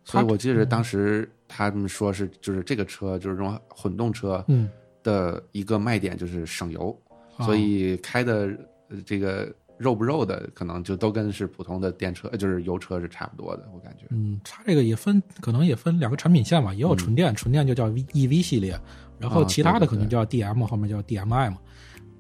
[0.04, 4.68] 所以我记得当时他们说是就是这个车就是这种混动车嗯，
[5.02, 6.96] 的一个卖点就是省油，
[7.36, 8.48] 啊所以开的
[8.88, 14.04] 呃这个肉不肉的可能就都跟是普通的电车呃就是油车是差不多的，我感觉。
[14.10, 18.78] 嗯，它这个也分，可能也分两个产品线嘛，也有纯电，纯电就叫 EV 系列，
[19.18, 21.58] 然后其他的可能叫 DM，后面叫 DMI 嘛。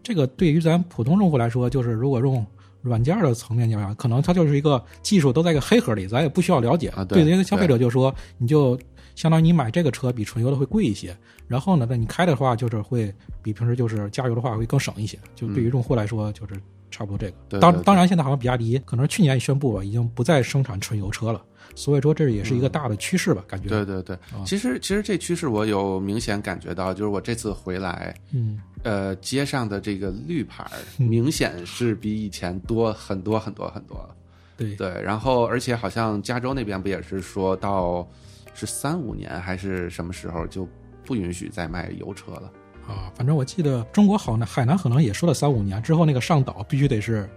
[0.02, 2.46] 这个对于咱普通用户来说，就是如果用
[2.80, 6.88] 软件的层面讲，可能它就是一个技术都在一个黑盒里，咱也不需要了解。
[6.90, 8.78] 啊对对于消费者就说，你就
[9.18, 11.16] 相当于你买这个车比纯油的会贵一些，
[11.48, 15.18] 然后呢，那你开的话就是会比平时就是加油的话会更省一些。
[15.34, 16.54] 就对于用户来说，就是
[16.88, 17.58] 差不多这个。
[17.58, 21.44] 当当然，现在好像比亚迪可能去年也宣布了，已经不再生产纯油车了。
[21.74, 23.68] 所以说这也是一个大的趋势吧，感觉。
[23.68, 30.64] 对对对，其实其实这趋势我有明显感觉到，就是我这次回来，嗯，呃，街上的这个绿牌
[30.96, 34.14] 明显是比以前多很多很多很多了。
[34.56, 38.08] 对对，然后而且好像加州那边不也是说到
[38.58, 40.68] 是三五年还是什么时候就
[41.04, 42.52] 不允许再卖油车了？
[42.86, 47.28] 啊，反正我记得中国好呢海南可能也说了三五年之后，那个上岛必须得是，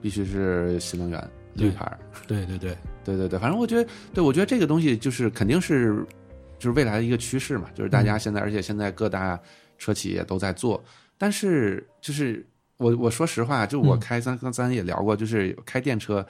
[0.00, 1.98] 必须是新能源绿牌儿。
[2.26, 6.06] 对对对，对对对，反正我觉得，对我觉得这个东西就是肯定是
[6.58, 9.38] 就是未来的一个趋势嘛，就是大家现在，而且现在各大
[9.76, 10.82] 车企也都在做，
[11.18, 16.24] 但是就是我我说实话，就我嗯开咱刚咱也聊过，就是开电车，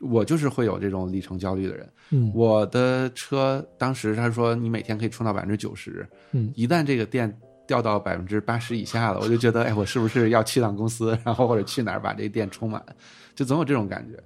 [0.00, 1.88] 我就是会有这种里程焦虑的人。
[2.10, 7.34] 嗯我的车当时他说你每天可以充到百分之九十，嗯一旦这个电
[7.66, 12.80] 掉到百分之八十以下了，我就觉得哎，我是不是要去趟公司， 然后或者去哪儿把这个电充满，
[13.34, 14.22] 就总有这种感觉。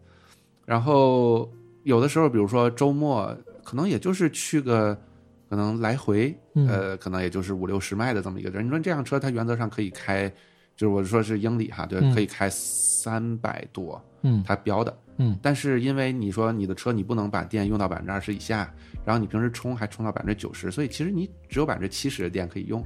[0.67, 1.51] 然后
[1.85, 4.95] 有的时候，比如说周末，可能也就是去个
[5.49, 8.67] 可能来回，嗯呃，可能也就是五六十迈的这么一个人。
[8.67, 10.29] 你说这辆车它原则上可以开，
[10.77, 14.95] 就是我说是英里哈，对，嗯可以开三百多，嗯它标的。
[15.23, 18.73] 嗯但是因为你说你的车你不能把电用到百分之二十以下，
[19.05, 22.83] 然后你平时充还充到百分之九十，所以其实你只有百分之七十的电可以用，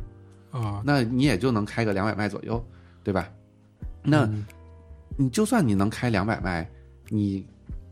[0.50, 2.62] 啊，那你也就能开个两百迈左右，
[3.04, 3.30] 对吧？
[4.02, 4.44] 那嗯
[5.16, 6.68] 你就算你能开两百迈，
[7.08, 7.46] 你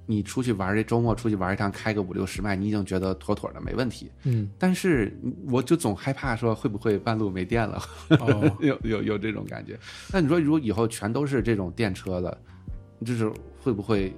[0.06, 4.10] 你出去玩这周末出去玩一趟，开个五六十迈，你已经觉得妥妥的没问题。
[4.24, 5.16] 嗯但是
[5.48, 7.80] 我就总害怕说会不会半路没电了，
[8.18, 9.78] 哦 有有有这种感觉。
[10.12, 12.36] 那你说如果以后全都是这种电车了，
[13.06, 14.12] 就是会不会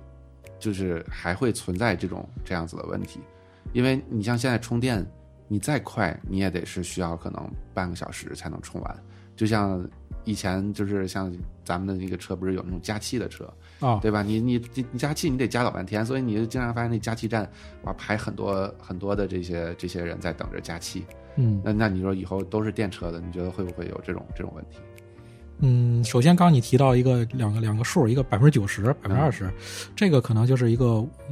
[0.65, 3.21] 就是还会存在这种这样子的问题？
[3.73, 5.05] 因为你像现在充电，
[5.47, 9.03] 你再快你也得是需要可能半个小时才能充完，
[9.37, 9.87] 就像。
[10.27, 11.31] 以前就是像
[11.67, 13.45] 咱们的那个车，不是有那种加气的车，
[13.79, 14.23] 啊对吧？
[14.23, 17.47] 你你你你加气你得加老半天，所以你就经常发现那加气站
[17.83, 21.05] 哇排很多很多的这些这些人在等着加气。
[21.37, 24.79] 嗯那那你说以后都是电车的，你觉得会不会有这种这种问题？
[25.61, 29.51] 嗯，首先刚刚你提到一个两个两个数，一个百分之九十，百分之二十，
[29.97, 30.85] 这个可能就是一个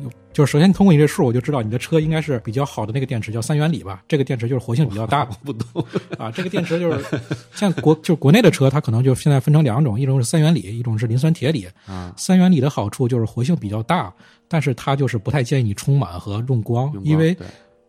[0.03, 4.03] 有，就是首先通过你这数，我就知道你的车应该是比较好的那个电池，叫三元锂吧。
[4.07, 5.85] 这个电池就是活性比较大 的不懂
[6.17, 6.31] 啊。
[6.31, 7.05] 这个电池就是
[7.53, 11.67] 像国就国内的车，它可能就现在分成两种，一种是三元锂，一种是磷酸铁锂。
[11.87, 14.13] 啊，三元锂的好处就是活性比较大，
[14.49, 17.37] 但是它就是不太建议你充满和用光，用光因为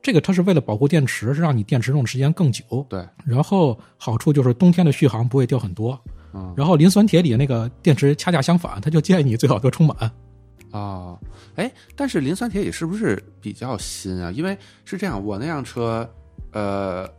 [0.02, 2.86] 这个它是为了保护电池，是让你电池用的时间更久。
[2.90, 5.98] 对，然后好处就是冬天的续航不会掉很多。
[6.34, 10.12] 嗯然后磷酸铁锂那个电池恰恰相反，它就建议你最好都充满。
[10.72, 11.20] 哦，
[11.56, 14.32] 哎，但是磷酸铁锂是不是比较新啊？
[14.32, 16.10] 因为是这样，我那辆车，
[16.52, 17.10] 呃。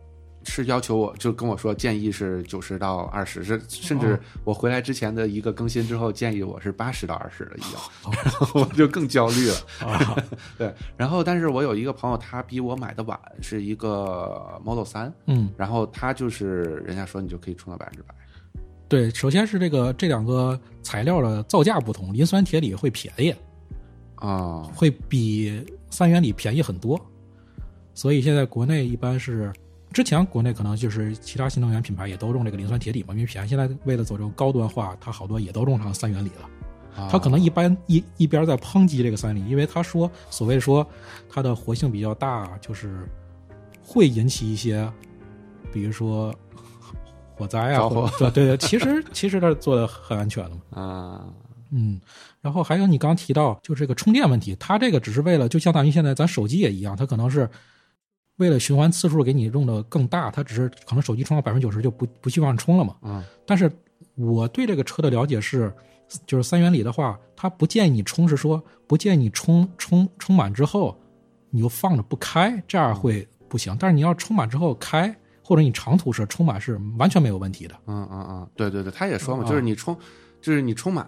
[0.47, 7.75] 是要求我就跟我说建议是九十到二十，是甚至哦我回来之前的一个更新之后建议我是八十到二十了已经，
[8.05, 9.55] 哦然后我就更焦虑了。
[9.81, 10.15] 啊，
[10.59, 18.15] 对，然后但是我有一个朋友，他比我买的晚，是一个 Model 三，嗯，然后他就是人家说你就可以充到百分之百。
[18.89, 23.35] 对，首先是这个这两个材料的造价不同，磷酸铁锂会便宜，
[24.17, 27.01] 啊，会比三元锂便宜很多，
[27.95, 29.53] 所以现在国内一般是。
[29.93, 33.49] 之前国内可能就是其他新能源品牌也都用这个磷酸铁锂嘛，因为便宜。
[33.49, 37.01] 现在为了走这种高端化，它好多也都用上三元锂了。
[37.01, 40.85] 啊他可能一般一一边在抨击这个三元锂，因为他说所谓说
[41.29, 43.09] 它的活性比较大，就是
[43.81, 44.85] 会引起一些，
[45.73, 46.35] 比如说
[47.37, 50.83] 火灾啊，火或者对对对，其实其实它做的很安全的嘛。
[50.83, 51.27] 啊，
[51.71, 52.01] 嗯，
[52.41, 57.49] 然后还有你刚刚提到，就这个充电问题，它这个只是为了，就相当于现在咱手机也一样，它可能是
[58.37, 62.97] 为了循环次数给你用的更大，它只是可能手机充到百分之九十就不不希望充了嘛。
[63.03, 63.71] 嗯但是
[64.15, 65.73] 我对这个车的了解是，
[66.27, 70.97] 就是三元锂的话，它不建议你充，是说不建议你充充充满之后
[71.51, 73.77] 你就放着不开，这样会不行。
[73.79, 75.15] 但是你要充满之后开，
[75.45, 77.75] 或者你长途是充满是完全没有问题的。
[77.87, 79.97] 嗯嗯嗯，对对对，他也说嘛，啊就是你充，
[80.41, 81.07] 就是你充满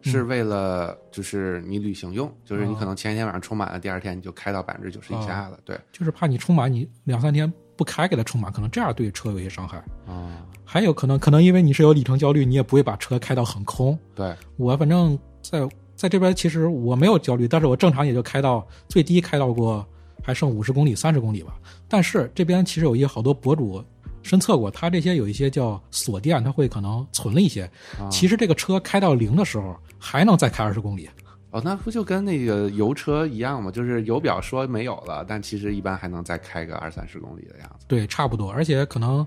[0.00, 9.78] 是为了就是你旅行用，就是你可能前一天晚上充满了，第二天你就开到百分之九十以下了，对，就是怕你充满，你两三天不开给它充满，可能这样对车有些伤害。
[10.06, 13.98] 啊，还有可能，可能因为你是有里程焦虑，你也不会把车开到很空。
[14.14, 19.86] 对，我反正在在这边，其实我没有焦虑，但是我正常也就开到最低开到过
[20.24, 21.54] 还剩五十公里、三十公里吧。
[21.86, 23.84] 但是这边其实有一些好多博主
[24.22, 27.64] 深测过，它这些有一些叫锁电，它会可能存了一些。
[27.98, 31.08] 啊其实这个车开到零的时候，还能再开二十公里。
[31.50, 33.70] 哦，那不就跟那个油车一样吗？
[33.70, 37.84] 就是油表说没有了，但其实一般还能再开个二三十公里的样子。
[37.86, 38.50] 对，差不多。
[38.50, 39.24] 而且可能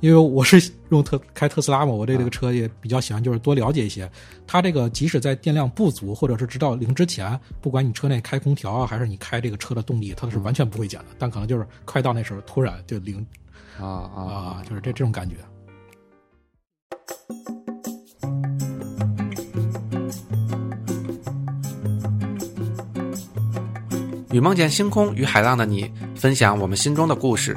[0.00, 4.08] 因为我是用特开特斯拉嘛，我对这个车也比较喜欢，就是多了解一些。
[4.46, 11.06] 它这个即使在电量不足或者是直到零之前，不管你车内开空调啊，还是你开这个车的动力，它都是完全不会减的。
[11.18, 13.26] 但可能就是快到那时候突然就零
[13.80, 15.36] 啊啊啊，就是这这种感觉。
[24.30, 27.56] 与梦见星空与海浪的你，分享我们心中的故事。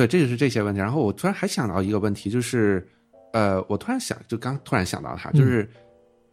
[0.00, 0.80] 对，这就是这些问题。
[0.80, 2.88] 然后我突然还想到一个问题，就是，
[3.34, 5.68] 呃，我突然想，就刚突然想到它，就是、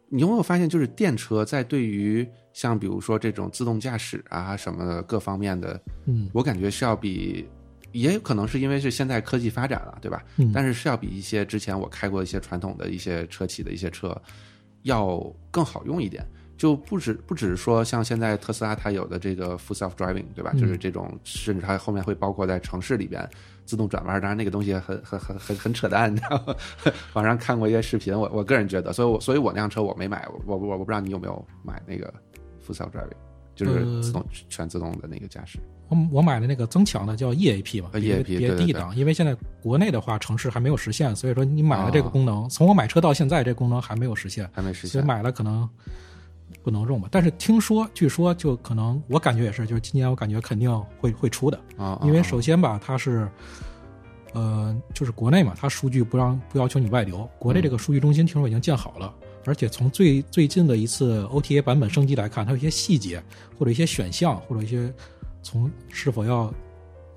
[0.08, 7.46] 你有没有发现，就是电车在对于像比如说这种自动驾驶啊什么的各方面的，嗯我感觉是要比
[7.92, 10.24] 也有可能是因为是现在科技发展了，对吧？
[10.38, 14.18] 嗯但是是要比一些之前我开过一些传统的一些车企的一些车
[14.84, 16.26] 要更好用一点。
[16.56, 20.50] 就不止不只是说像现在特斯拉它有的这个 full self driving，对吧？
[20.54, 23.24] 嗯就是这种，甚至它后面会包括在城市里边
[23.68, 24.18] 自动转弯。
[24.20, 26.54] 当然那个东西很很很很很扯淡，你知道吗？
[27.12, 32.12] 网上看过一些视频，我我个人觉得，所以我所以我那辆车我没买，我我我不知道你有没有买那个
[32.66, 33.12] full self driving，
[33.54, 35.58] 就是呃自动、全自动的那个驾驶。
[35.90, 45.68] 我我买的那个增强的叫 EAP 嘛呃别 EAP 别 D 对档，因为现在国内的话城市还没有实现，所以说你买了这个哦功能，从我买车到现在这功能还没有实现，还没实现所以，买了可能
[46.68, 47.08] 不能用吧。
[47.10, 53.28] 但是听说，据说就可能我感觉也是，就是今年我感觉肯定会会出的，啊，因为啊首先吧，它是。
[54.34, 59.12] 呃，就是国内嘛，它数据不让不要求你外流，国内这个数据中心听说已经建好了，
[59.46, 63.24] 而且从最最近的一次 OTA 版本升级来看，它有一些细节
[63.58, 64.92] 或者一些选项或者一些
[65.42, 66.52] 从是否要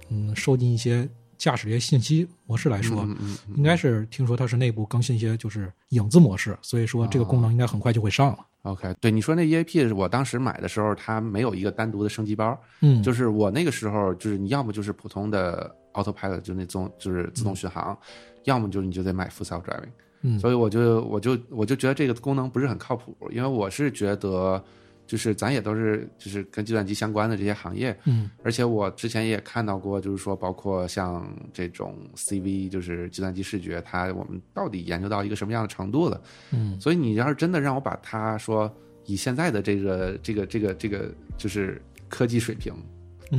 [0.07, 8.45] 嗯收集一些驾驶这些信息模式来说，嗯嗯嗯应该是听说它是内部更新一些就是影子模式，所以说这个功能应该很快就会上了。
[8.63, 17.97] OK，对你说那 EAP 是我当时买的时候，它没有一个单独的升级包，嗯，就是我那个时候就是你要么就是普通的 Autopilot，就那种就是自动巡航，
[18.43, 19.89] 要么就是你就得买 Full Self Driving。
[20.21, 20.39] 嗯。
[20.39, 24.63] 所以我就我就我就觉得这个功能不是很靠谱，因为我是觉得
[25.11, 36.21] 就是咱也都是就是跟计算机相关的这些行业，嗯而且我之前也看到过，就是说，包括像这种 CV，就是计算机视觉，它我们到底研究到一个什么样的程度了？
[36.53, 38.73] 嗯所以你要是真的让我把它说
[39.05, 42.83] 以现在的这个这个这个这个就是科技水平，嗯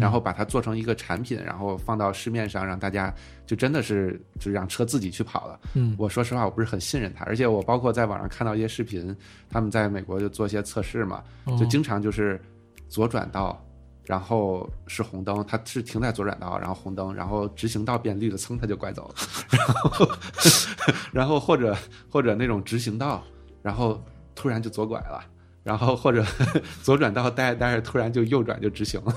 [0.01, 3.13] 然后把它做成一个产品，然后放到市面上，让大家
[3.47, 5.61] 就真的是就让车自己去跑了。
[5.75, 9.15] 嗯我说实话，我不是很信任它，而且我包括在网上看到一些视频，
[9.51, 12.41] 他们在美国就做一些测试嘛，哦就经常就是
[12.89, 13.63] 左转道，
[14.05, 19.15] 然后是红灯，它是停在左转道，然后红灯，然后直行道变绿了，噌它就拐走了，
[19.53, 20.09] 然后
[21.13, 21.77] 然后或者
[22.11, 23.23] 或者那种直行道，
[23.63, 24.03] 然后
[24.35, 25.23] 突然就左拐了。
[25.63, 26.25] 然后或者
[26.83, 29.15] 左转道待着待着，突然就右转就直行了，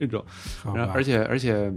[0.00, 0.24] 这种。
[0.74, 1.70] 然后而且而且，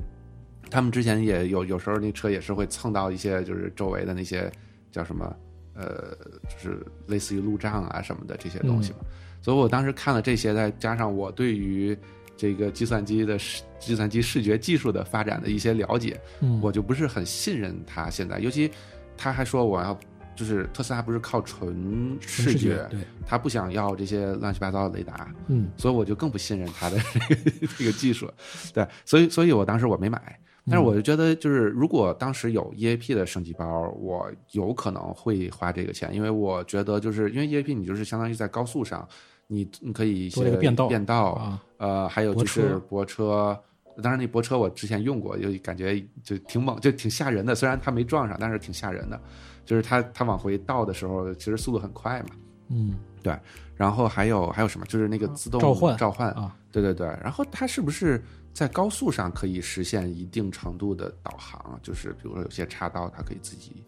[0.70, 4.50] 他们之前也有有时候那车也是会蹭到一些就是周围的那些
[4.92, 5.36] 叫什么
[5.74, 6.16] 呃，
[6.50, 9.00] 就是类似于路障啊什么的这些东西嘛。
[9.42, 11.98] 所以我当时看了这些，再加上我对于
[12.38, 18.72] 这个计算机的视计算机视觉技术的发展的一些了解，嗯我就不是很信任他现在，尤其
[19.18, 20.00] 他还说我要。
[20.36, 28.30] 就是特斯拉不是靠纯纯视觉，对，他不想要这些乱七八糟的雷达，嗯所以我就更不信任他的这 个这个技术，
[28.74, 39.08] 对，所以所以我当时我没买，但是我就觉得就是如果当时有 EAP 的升级包，我有可能会花这个钱，因为我觉得就是因为 EAP 你就是相当于在高速上，
[39.48, 40.88] 你你可以一些变道，
[41.32, 43.58] 啊，呃，还有就是泊车。
[44.04, 47.56] 当然，那泊车我之前用过，就感觉就挺猛，就挺吓人的。
[47.56, 49.18] 虽然它没撞上，但是挺吓人的。
[49.66, 52.30] 就是它它往回倒的时候，其实速度很快嘛。
[52.70, 53.38] 嗯对
[53.76, 54.86] 然后还有还有什么？
[54.86, 57.08] 就是那个自动召唤召唤啊，对对对。
[57.22, 58.24] 然后它是不是
[58.54, 61.78] 在高速上可以实现一定程度的导航？
[61.84, 63.84] 就是比如说有些岔道，它可以自己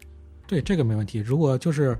[0.46, 1.18] 对，这个没问题。
[1.18, 1.96] 如果就是，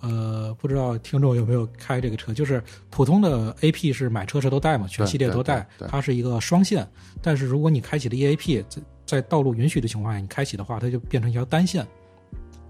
[0.00, 6.88] 呃，不知道听众有没有开这个车，就是普通的 AP 是买车时都带嘛，全系列都带它是一个双线。
[7.22, 11.86] 但是如果你开启了 EAP，在在道路允许的情况下，你开启的话，它就变成一条单线。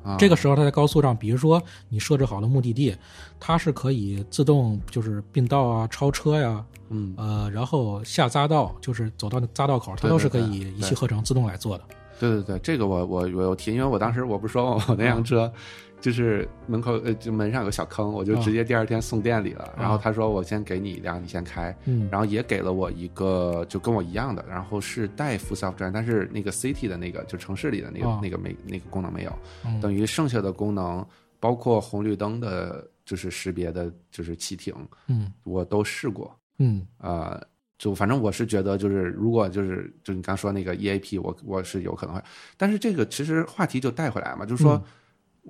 [0.08, 2.96] 啊，这个时候它在高速上，比如说你设置好了目的地，
[3.38, 11.84] 它是可以自动就是并道啊、超车呀、嗯呃，然后下匝道，就是走到匝道口，它都是可以一气呵成自动来做的。
[12.18, 15.52] 对对对，这个我我我有提，因为我当时我不是说我那辆车。
[16.00, 19.74] 就是门口呃，就门上有个小坑，我就啊直接第二天送店里了。
[19.76, 21.76] 然后啊他说我先给你一辆，你先开。
[21.86, 22.08] 嗯。
[22.10, 29.32] 然后也给了我一个就跟我一样的，然后是带 full self drive，但是那个 city 的那个就城市里的那个、哦那个没那个功能没有，
[29.64, 29.80] 嗯。
[29.80, 31.04] 等于剩下的功能
[31.40, 34.74] 包括红绿灯的，就是识别的，就是启停，
[35.08, 35.32] 嗯。
[35.42, 36.34] 我都试过。
[36.58, 36.86] 嗯。
[36.98, 37.40] 呃，
[37.76, 42.22] 就反正我是觉得，就是如果就是就你刚说那个 EAP，我我是有可能会，
[42.56, 44.82] 但是这个其实话题就带回来嘛，就是说，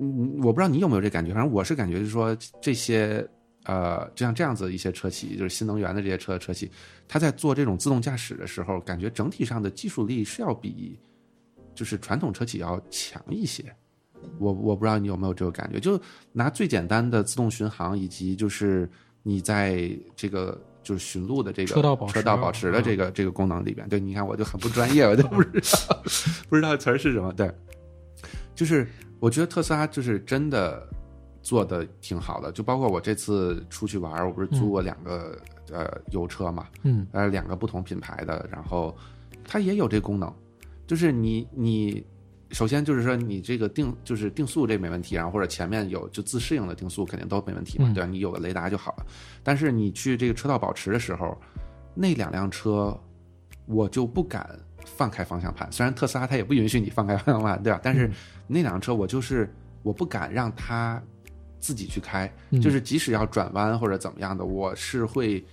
[0.01, 3.27] 嗯，我不知道你有没有这感觉，反正我是感觉就是说这些
[3.65, 6.71] 呃，就像这样子一些车企，就是新能源的这些车车企，
[7.07, 10.99] 它在做这种自动驾驶的时候，感觉整体上的技术力是要比
[11.75, 13.65] 就是传统车企要强一些。
[14.39, 16.01] 我我不知道你有没有这个感觉，就
[16.33, 18.89] 拿最简单的自动巡航，以及就是
[19.23, 26.03] 你在这个就是寻路的这个车道保持车道保持的这个、这个功能里边，对，你看我就很不专业，我就不知道
[26.51, 27.33] 不知道词儿是什么。
[27.35, 27.49] 对，
[28.57, 28.89] 就是
[29.21, 30.87] 我觉得特斯拉就是真的
[31.43, 35.37] 做的挺好的，就包括我这次出去玩儿，我不是租过两个、
[35.73, 38.97] 呃油车嘛，嗯呃两个不同品牌的，然后
[39.45, 40.33] 它也有这功能。
[40.87, 42.05] 就是你你
[42.51, 48.09] 首先就是说你这个定就是定速这没问题，然后或者前面有就自适应的定速肯定都没问题嘛，嗯对吧？
[48.09, 49.07] 你有个雷达就好了。
[49.43, 51.37] 但是你去这个车道保持的时候，
[51.95, 52.99] 那两辆车
[53.67, 54.59] 我就不敢
[54.97, 57.81] 放开方向盘，虽然特斯拉它也不允许你放开方向盘，对吧？
[57.83, 58.13] 但是嗯
[58.47, 61.01] 那辆车我就是我不敢让它
[61.59, 65.45] 自己去开，嗯就是即使要转弯或者怎么样的，我是会。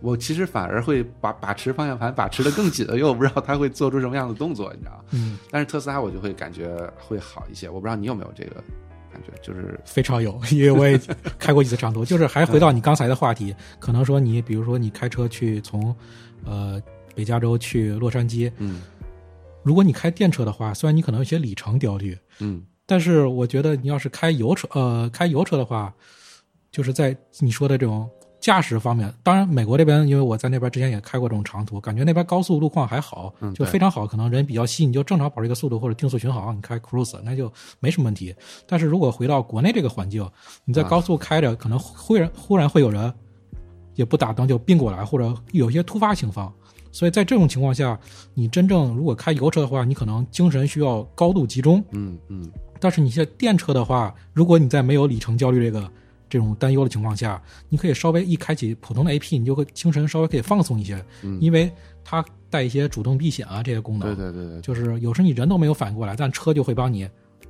[0.00, 5.04] 我其实反而会把把持方向盘把持的更紧了，因为我不知道它会做出什么样的动作，你知道？
[5.10, 8.62] 嗯，但是特斯拉我就会感觉会好一些，我不知道你有没有这个
[9.12, 10.96] 感觉，就是非常有，因为我也
[11.36, 12.04] 开过几次长途。
[12.04, 15.92] 就是还回到你刚才的话题，可能说你比如说你开车去从
[16.44, 16.80] 呃
[17.18, 18.80] 北加州去洛杉矶，嗯
[19.64, 25.92] 如果你开电车的话，虽然你可能有些里程焦虑，嗯但是我觉得你要是开油车，呃，开油车的话，
[26.70, 28.08] 就是在你说的这种
[28.40, 38.32] 驾驶方面，当然美国这边，因为我在那边之前也开过这种长途，感觉那边高速路况还好，嗯就非常好，可能人比较稀，你就正常保持一个速度或者定速巡航，你开 cruise 那就没什么问题。
[38.64, 40.24] 但是如果回到国内这个环境，
[40.64, 43.12] 你在啊高速开着，可能忽然忽然会有人
[43.96, 46.54] 也不打灯就并过来，或者有些突发情况。
[46.98, 47.96] 所以在这种情况下，
[48.34, 55.88] 你真正如果开油车的话，你可能精神需要高度集中，嗯嗯但是你现在电车的话，如果你在没有里程焦虑这个
[56.28, 61.70] 这种担忧的情况下，你可以稍微一开启普通的 AP，你就会精神稍微可以放松一些，嗯，因为
[62.04, 64.16] 它带一些主动避险啊这些功能。
[64.16, 67.08] 对对对对，就是有时候你人都没有反应过来，但车就会帮你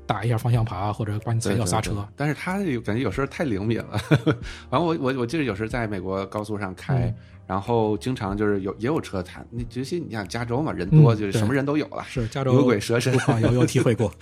[0.09, 1.91] 打一下方向盘啊，或者帮你踩一脚刹车。
[1.91, 4.01] 对对但是它感觉有时候太灵敏了。
[4.71, 7.15] 完我我我记得有时候在美国高速上开，嗯
[7.47, 12.03] 然后经常就是有也有车，它那尤其你像加州嘛，人多、嗯就是什么人都有了。
[12.09, 14.13] 是加州牛鬼蛇神有有体会过。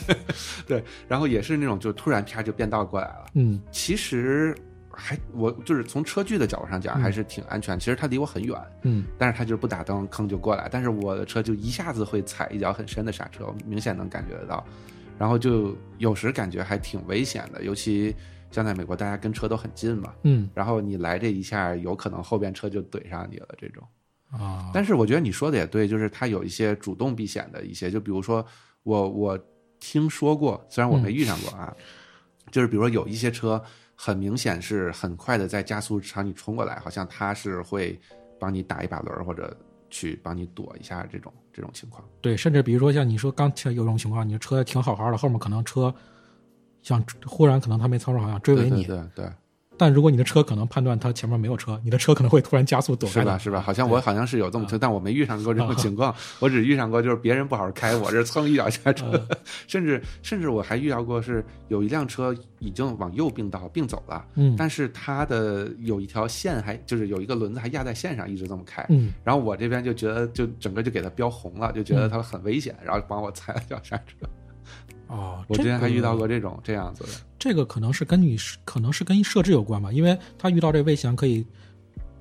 [0.66, 3.26] 对，然后也是那种就突然啪就变道过来了。
[3.34, 4.54] 嗯其实
[4.90, 7.78] 还我就是从车距的角度上讲嗯还是挺安全。
[7.78, 10.68] 其实它离我很远，嗯但是它就是不打灯，坑就过来。
[10.70, 14.62] 但是我的车就一下子会踩一脚很深的刹车，我明显能感觉得到。
[15.18, 18.14] 然后就有时感觉还挺危险的，尤其
[18.50, 20.14] 像在美国，大家跟车都很近嘛。
[20.22, 23.86] 嗯然后你来这一下，有可能后边车就怼上你了这种。
[24.30, 28.44] 啊，但是我觉得你说的也对，就是它有一些主动避险的一些，就比如说
[28.82, 29.38] 我我
[29.78, 31.74] 听说过，虽然我没遇上过啊，
[32.50, 33.62] 就是比如说有一些车
[33.94, 37.98] 很明显是很快的在加速朝你冲过来，好像它是会
[38.38, 39.56] 帮你打一把轮儿或者
[39.90, 42.06] 去帮你躲一下这种这种情况。
[42.20, 45.92] 对，甚至比如说像你说刚才有种情况，你的车停好好的，后面可能车
[46.82, 49.32] 像忽然可能他没操作好，想追尾对你，对对对，
[49.78, 53.20] 但如果你的车可能判断它前面没有车，你的车可能会突然加速躲开。
[53.20, 53.60] 是吧是吧？
[53.60, 59.26] 好像我好像是有这么车，但我没遇上过这种情况， 我只遇上过就是别人不好好开，我这蹭一脚刹车，
[59.66, 64.24] 甚至甚至我还遇到过是有一辆车已经往右并道并走了。
[64.34, 68.84] 嗯但是它的有一条线还就是有一个轮子还压在线上，一直这么开。
[68.88, 74.26] 嗯然后我这边就觉得就整个就给它标红了，就觉得它很危险，然后帮我踩了脚刹车。
[75.08, 77.10] 哦，我之前还遇到过这种这样子的。
[77.38, 81.46] 这个可能是跟你可能是跟设置有关吧，因为他遇到这危险可以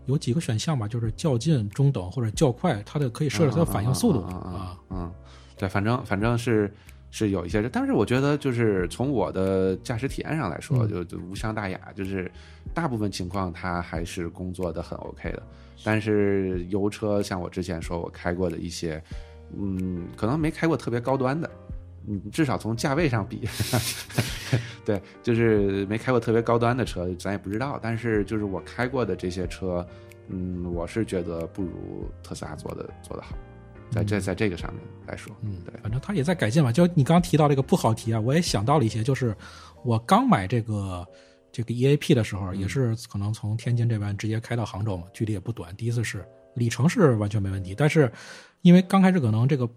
[0.06, 4.78] 有几个选项吧，就是较近、中等或者较快，它的可以设置它的反应速度啊。
[4.92, 5.12] 嗯，嗯
[5.58, 6.72] 对，反正反正是
[7.10, 12.32] 是有一些，但是我觉得就是从我的驾驶体验上来说，嗯就就无伤大雅，就是
[12.74, 15.42] 大部分情况它还是工作的很 OK 的。
[15.84, 19.02] 但是油车像我之前说我开过的一些，
[19.58, 21.50] 嗯，可能没开过特别高端的。
[22.08, 23.47] 嗯，至少从价位上比，
[24.86, 27.80] 对，就是没开过特别高端的车，咱也不知道。
[27.82, 29.86] 但是就是我开过的这些车，
[30.30, 33.36] 嗯，我是觉得不如特斯拉做的做的好，
[33.91, 36.72] 在这在这个上面来说，嗯，对，反正它也在改进嘛。
[36.72, 39.36] 就你刚刚提到这个不好提啊，我也想到了一些，就是
[39.84, 41.08] 我刚买这个
[41.51, 45.76] 这个 EAP 的时候，嗯也是可能从天津这边直接开到杭州嘛，距离也不短。
[45.76, 46.26] 第一次试，
[46.56, 48.12] 里程是完全没问题，但是
[48.62, 49.68] 因为刚开始可能这个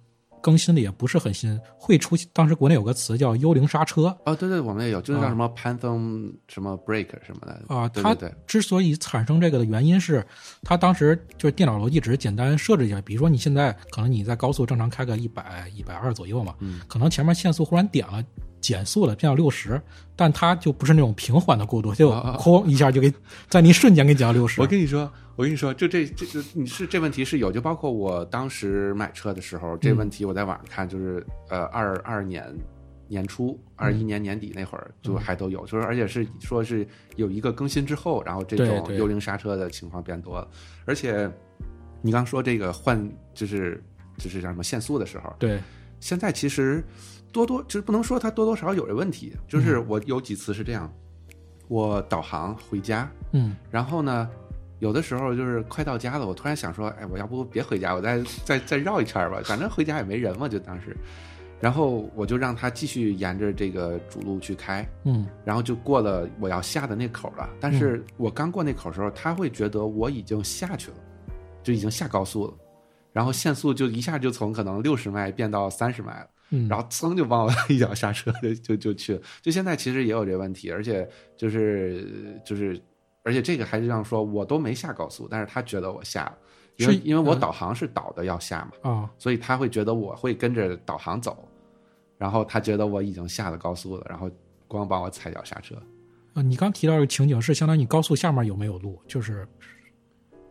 [0.40, 5.28] 更新的也不是很新，会出现当时国内有个词叫幽灵刹车，哦，对对，我们也有，就是叫啊。
[5.28, 7.74] 什么 Phantom 什么 Break 什么的。
[7.74, 8.16] 啊，它
[8.46, 10.26] 之所以产生这个的原因是，
[10.62, 18.22] 它当时就是电脑逻辑只是简单设置一下，比如说你现在可能你在高速正常开个一百、一百二左右嘛，嗯，可能前面限速忽然点了。
[18.60, 19.80] 减速了，变到六十，
[20.16, 23.12] 但它就不是那种平缓的过渡，就哐一下就给
[23.48, 24.60] 在你瞬间给你降到六十。
[24.60, 32.52] 我跟你说，我跟你说，就这这这你是这问题是有，就包括我当时买车的时候，这问题我在网上看，就是呃二二年
[33.06, 36.86] 年初，二一年年底那会儿就还都有，就是而且是说是
[37.16, 40.48] 有一个更新之后，然后这种幽灵刹车的情况变多了，
[40.84, 41.30] 而且
[42.02, 43.82] 你刚说这个换就是
[44.18, 45.58] 就是叫什么限速的时候，对，
[46.00, 46.84] 现在其实
[47.32, 50.92] 多多就是不能说它多多少少有这问题，就是我有几次是这样，
[51.68, 54.28] 我导航回家，嗯然后呢，
[54.78, 60.96] 有的时候就是快到家了，我突然想说，哎，我要不别回家，我再再再绕一圈吧，反正回家也没人嘛，就当时，
[61.60, 67.48] 然后我就让他继续沿着这个主路去开，嗯然后就过了我要下的那口了。
[67.60, 70.96] 但是我刚过那口的时候，他会觉得我已经下去了，
[71.62, 72.54] 就已经下高速了，
[73.12, 76.28] 然后限速就一下就从可能六十迈变到三十迈了。
[76.50, 79.22] 嗯，然后噌就帮我 一脚刹车，就就就去了。
[79.42, 82.80] 就现在其实也有这问题，而且就是就是，
[83.22, 86.38] 而且这个还是这样说，我都没下高速，但是他觉得我下了，
[86.76, 87.40] 因为因为我嗯。
[87.40, 91.48] 导航是导的要下嘛，啊，所以他会觉得我会跟着导航走，
[92.16, 94.30] 然后他觉得我已经下了高速了，然后
[94.66, 95.76] 光帮我踩脚刹车，
[96.34, 99.46] 啊，你刚提到这个情景是相当于你高速下面有没有路，就是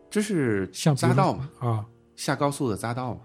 [0.08, 1.86] 这是匝道嘛，啊。
[2.16, 3.20] 下高速的匝道嘛，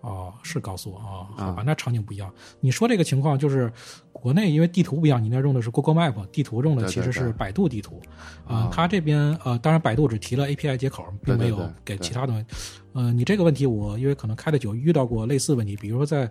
[0.00, 2.32] 哦，是高速啊，好啊吧，那场景不一样。
[2.60, 3.70] 你说这个情况就是
[4.12, 8.00] 国内因为地图不一样，你那用的是 Google Map，地图用的其实是百度地图
[8.46, 8.70] 啊、啊。
[8.72, 12.44] 它这边呃，当然百度只提了 API 接口，并没有给其他东西。
[12.92, 16.30] 呃，你这个问题我因为可能开的久，遇到过类似问题，比如说在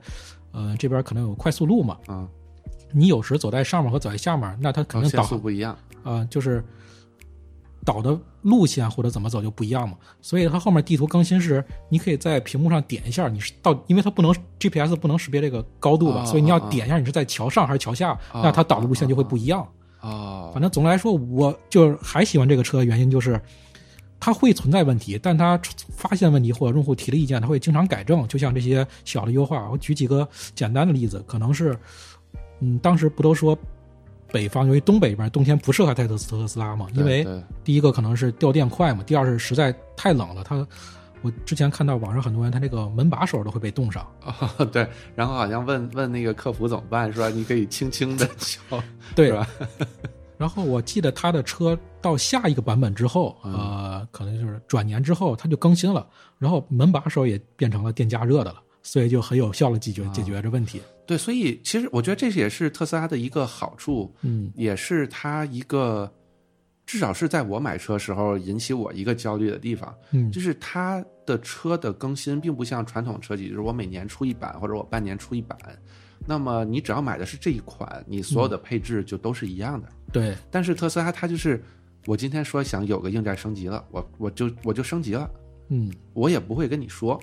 [0.51, 2.28] 呃这边可能有快速路嘛，嗯，
[2.91, 6.63] 你有时走在上面和走在下面，那它肯定导速不一样，啊、就是
[7.89, 9.97] 导的路线或者怎么走就不一样嘛。
[10.21, 19.67] 所以它后面地图更新时，你可以在屏幕上点一下，你是到，因为它不能 GPS 不能识别这个高度吧，哦所以你要点一下你是在桥上还是桥下，哦那它导的路线就会不一样。
[19.99, 23.41] 啊，反正总的来说，我就是还喜欢这个车的原因就是。
[24.21, 25.57] 它会存在问题，但它
[25.95, 28.27] 发现问题或者用户提了意见，它会经常改正。
[28.27, 31.73] 就像这些小的优化，我举几个简单的例子，可能是，
[32.59, 33.57] 嗯，当时不都说
[34.32, 37.25] 北方由于东北边冬天不适合开特斯特斯拉嘛，因为
[37.63, 40.65] 第一个可能是掉电快嘛，第二是实在太冷了，它
[41.21, 44.07] 我之前看到网上很多人他那个门把手都会被冻上，
[44.57, 48.82] 哦，对，然后好像问问那个客服怎么办，说你可以轻轻的敲，
[49.15, 49.27] 对。
[49.27, 49.47] 是吧？
[50.39, 56.07] 然后我记得他的车到下一个版本之后，呃，可能就是转年之后，它就更新了，
[56.38, 58.61] 然后门把手也变成了电加热的了，
[58.91, 60.81] 所以就很有效的解决解决这问题。
[61.05, 66.11] 对，所以其实我觉得这也是特斯拉的一个好处，嗯也是它一个
[66.87, 75.55] 至少是在我买车时候引起我一个焦虑的地方，嗯就是它的车的更新并不像传统车企，就是我每年出一版或者我半年出一版，
[76.25, 79.87] 那么你只要买的是这一款，你所有的配置就都是一样的。
[80.11, 81.63] 对，但是特斯拉它就是，
[82.07, 85.29] 我今天说想有个硬件升级了，我我就我就升级了，
[85.69, 87.19] 嗯我也不会跟你说，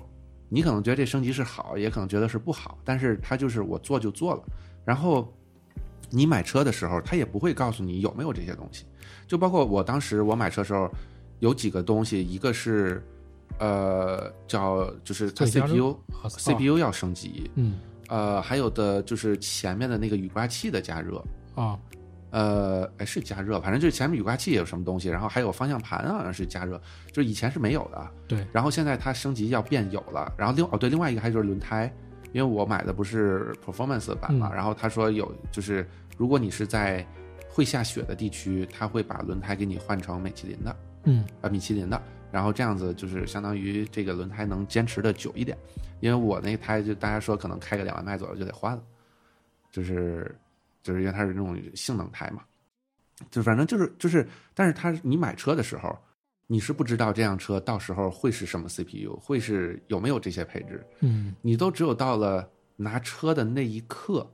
[0.49, 4.43] 你可能觉得这升级是好，也可能觉得是不好，但是它就是我做就做了。
[4.85, 5.33] 然后
[6.09, 8.85] 你买车的时候，他也不会告诉你有没有这些东西，
[9.27, 10.89] 就包括我当时我买车时候
[11.39, 13.03] 有几个东西，一个是
[13.59, 15.91] 呃叫就是它 CPU
[16.21, 21.21] 啊 CPU 要升级，嗯呃还有的就是前面的那个雨刮器的加热。
[21.55, 21.77] 啊
[22.29, 26.79] 呃，哎，是加热，反正就是前面雨刮器也有什么东西，然后还有方向盘好像是加热，
[27.11, 28.11] 就以前是没有的。
[28.27, 31.91] 对，然后现在它升级要变有了，然后另哦对，另外一个还就是轮胎，
[32.33, 37.05] 因为我买的不是 Performance 版嘛，嗯然后他说有就是如果你是在
[37.49, 40.75] 会下雪的地区，他会把轮胎给你换成米其林的，
[41.05, 41.99] 嗯啊米其林的，
[42.31, 45.57] 然后这样子就是相当于这个轮胎能坚持的久一点，
[46.01, 48.83] 因为我那胎就大家说可能开个两万迈左右就得换了，
[49.71, 50.35] 就是
[50.87, 52.41] 就是因为它是那种性能胎嘛，
[53.29, 55.93] 就反正就是就是，但是它你买车的时候，
[56.47, 64.25] 你是不知道这辆车到时候会是什么 CPU，会是有没有这些配置，嗯你都只有到了拿车的那一刻，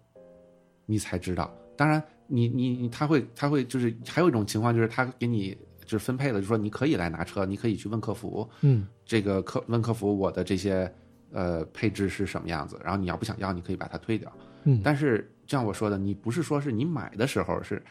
[0.85, 1.51] 你才知道。
[1.75, 10.93] 当然你，你你他会他会就是还有一种情况就是他给你就是分配了，就说你可以来拿车，你可以去问客服，嗯这个客问客服我的这些
[11.31, 14.31] 呃配置是什么样子，然后你要不想要，你可以把它退掉。
[14.65, 17.81] 嗯，但是就像我说的，你不是说是你买的时候是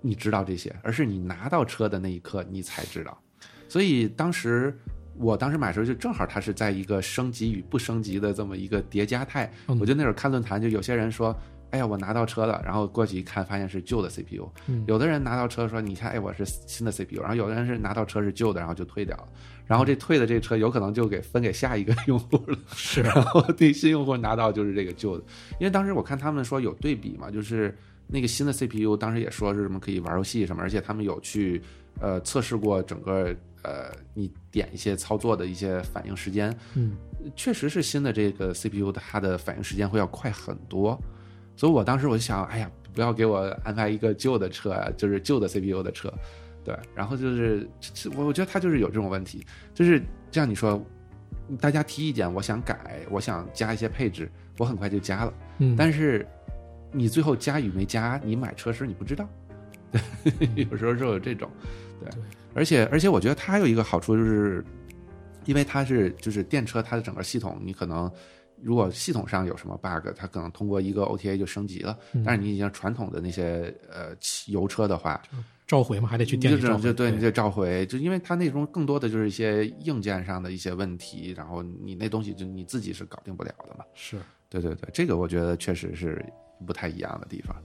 [0.00, 3.16] 你知道这些，而是你拿到车的那一刻你才知道。
[3.68, 4.76] 所以当时
[5.16, 9.52] 我当时买的时候就正好它是在一个升级与不升级的这么一个叠加态。
[9.68, 11.36] 嗯我就那会儿看论坛，就有些人说。
[11.72, 14.46] 哎呀，我拿到车了，然后过去一看，发现是旧的 CPU。
[14.68, 19.28] 嗯有的人拿到车说：“你看，哎，我是新的 CPU。”然后有的人是拿到车是旧的，然后就退掉了。
[19.66, 22.58] 然后这退的这车有可能就给分给下一个用户了。
[22.74, 25.24] 是 然后对新用户拿到就是这个旧的，
[25.58, 27.74] 因为当时我看他们说有对比嘛，就是
[28.06, 31.62] 那个新的 CPU 当时也说是什么可以玩游戏什么，而且他们有去
[32.00, 36.92] 呃测试过整个呃你点一些操作的一些反应时间，嗯
[37.34, 41.00] 确实是新的这个 CPU 它的反应时间会要快很多，
[41.56, 46.12] 所以我当时我就想，哎呀，不要给我安排一个旧的车啊，就是旧的 CPU 的车，
[46.64, 47.68] 对，然后就是
[48.16, 49.44] 我我觉得它就是有这种问题，
[49.74, 50.84] 就是这样你说，
[51.60, 56.26] 大家提意见，我想改，我想加一些配置，我很快就加了，嗯，但是
[56.90, 59.28] 你最后加与没加，你买车时你不知道。
[59.92, 61.50] 对有时候是有这种，
[62.00, 62.08] 对，
[62.54, 64.64] 而且而且我觉得它还有一个好处就是，
[65.44, 68.10] 因为它是就是电车它的整个系统，你可能
[68.62, 75.20] 如果系统上有什么 bug，它可能通过一个 OTA 就升级了，嗯但是你已经传统的那些呃汽油车的话，
[75.66, 76.82] 召回嘛，还得去电就只店里召回。
[76.82, 83.84] 就对你得召回，就因为它那种更多的就是一些硬件上的一些问题，然后你那东西就你自己是搞定不了的嘛。
[83.94, 86.24] 是对对对，这个我觉得确实是
[86.66, 87.56] 不太一样的地方。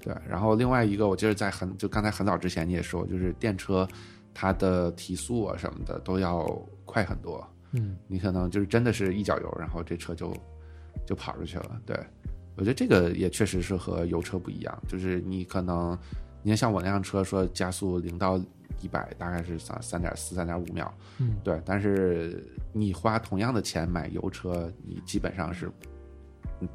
[0.00, 3.86] 对，然后另外一个，我记得在很就刚才很早之前你也说，就是电车
[4.34, 6.44] 它的提速啊什么的都要
[6.84, 7.46] 快很多。
[7.72, 10.32] 嗯，你可能就是真的是一脚油，然后这车就
[11.06, 11.80] 就跑出去了。
[11.84, 11.96] 对，
[12.56, 15.98] 我觉得这个也确实是和油车不一样，就是你可能
[16.42, 18.38] 你看像我那辆车说加速零到
[18.80, 25.70] 一百大概是三三点四、三点五秒，嗯，对，但是你花同样的钱买油车，你基本上是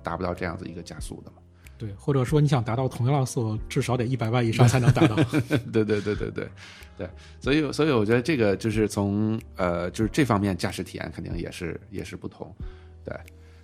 [0.02, 1.37] 达不到这样子一个加速的嘛。
[1.78, 5.16] 对，或者说你想达到同样的速度，至少得一百万以上才能达到。
[5.72, 6.50] 对对对对对
[6.98, 7.10] 对，
[7.40, 12.52] 所以所以我觉得这个就是从呃就是这方面驾驶体验肯定也是也是不同，
[13.06, 13.16] 对，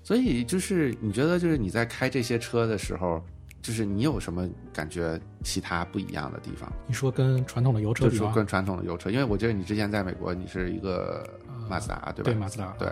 [0.03, 3.19] 所以就是你觉得就是你在开这些车的时候，
[3.63, 6.71] 就是你有什么感觉其他不一样的地方？
[6.85, 8.11] 你说跟传统的油车比吗？
[8.11, 11.27] 就是说跟传统的油车，因为我觉得你之前在美国你是一个
[11.67, 12.31] 马自达对吧？
[12.31, 12.87] 对马自达，对，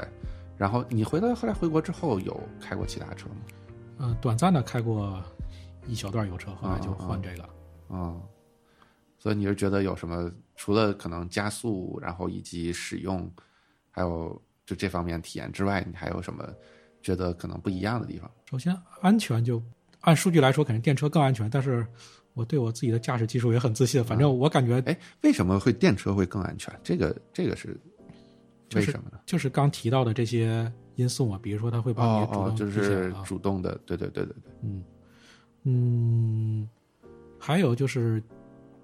[0.58, 3.36] 然后你回来后来回国之后有开过其他车吗？
[4.02, 5.24] 嗯、短暂的开过
[5.88, 7.50] 一小段油车，后来就换这个。
[7.90, 8.22] 嗯，
[9.20, 13.32] 所以你是觉得有什么除了可能加速，然后以及使用，
[13.92, 16.48] 还有就这方面体验之外，你还有什么
[17.02, 18.30] 觉得可能不一样的地方？
[18.50, 19.62] 首先，安全就
[20.02, 21.86] 按数据来说，肯定电车更安全，但是
[22.34, 24.04] 我对我自己的驾驶技术也很自信。
[24.04, 26.74] 反正我感觉哎，为什么会电车会更安全？
[26.84, 27.80] 这个这个是
[28.70, 29.20] 就是为什么呢？
[29.26, 33.24] 就是刚提到的这些因素嘛，比如说他会帮哦哦，你主动就是啊。
[33.26, 34.84] 主动的，对对对对对，嗯。
[35.64, 36.68] 嗯，
[37.38, 38.22] 还有就是，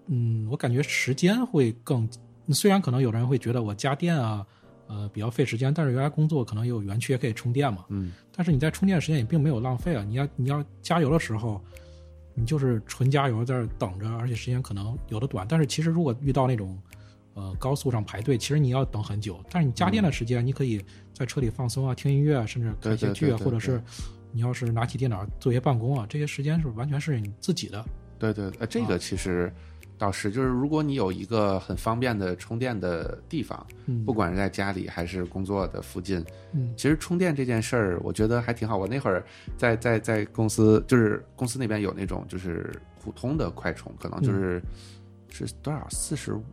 [0.06, 2.08] 嗯，我感觉时间会更，
[2.50, 4.46] 虽然可能有的人会觉得我加电啊，
[4.86, 11.60] 呃，比较费时间，但是原来工作可能有园区也可以充电嘛，嗯，但是你在充电时间也并没有浪费啊，你要你要加油的时候，
[12.36, 16.78] 你就是纯加油在这等着，而且时间可能有的短，但是其实如果遇到那种
[17.38, 20.84] 呃高速上排队，其实你要等很久，但是你加电的时间，你可以
[21.14, 23.82] 在车里放松啊，听音乐啊，甚至看一些剧啊，或者是
[24.32, 27.86] 你要是拿起电脑做一些办公啊，这些时间是完全是你自己的。
[28.20, 29.54] 对对，呃，这个其实
[29.96, 34.04] 倒是就是，如果你有一个很方便的充电的地方，嗯。
[34.04, 36.24] 不管是在家里还是工作的附近，
[36.54, 36.74] 嗯。
[36.76, 38.76] 其实充电这件事儿，我觉得还挺好。
[38.76, 39.24] 我那会儿
[39.56, 44.62] 在在在公司，就是公司那边有那种就是普通的快充，可能就是、
[45.30, 45.88] 是多少？
[45.90, 46.44] 四十五，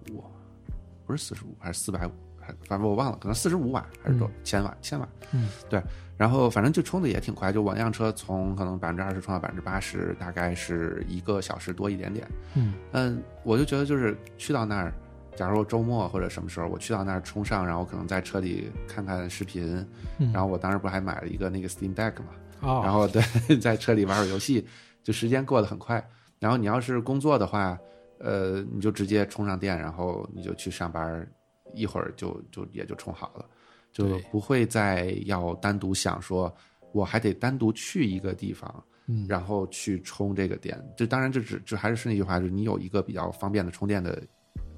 [1.07, 5.09] 不是四十五还是四百五，还反正我忘了，可能四十五瓦还是多、千瓦千瓦。
[5.33, 5.83] 嗯，对。
[6.17, 12.29] 然后反正就充的也挺快，就我那辆车从可能百分之二十充到百分之八十，大概是一个小时多一点点。
[12.55, 14.95] 嗯嗯，我就觉得就是去到那儿，
[15.35, 19.85] 假如周末或者什么时候我去到那儿充上，然后可能在车里看看视频，
[20.19, 22.27] 嗯，然后我当时不还买了一个那个 Steam Deck 嘛，
[22.61, 23.21] 哦，然后对，
[23.59, 24.65] 在车里玩会儿游戏，
[25.03, 26.03] 就时间过得很快。
[26.39, 27.77] 然后你要是工作的话，
[28.25, 31.31] 呃，你就直接充上电，然后你就去上班，
[31.75, 33.45] 一会儿就就也就充好了，
[33.93, 36.53] 就不会再要单独想说，
[36.93, 40.83] 我还得单独去一个地方，嗯然后去充这个电。
[40.97, 44.23] 这当然这只这还是是那句话，就是你有一个比较方便的充电的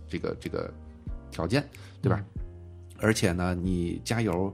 [0.09, 0.69] 这个这个
[1.31, 1.65] 条件，
[2.03, 2.25] 对吧？
[2.99, 4.53] 而且呢，你加油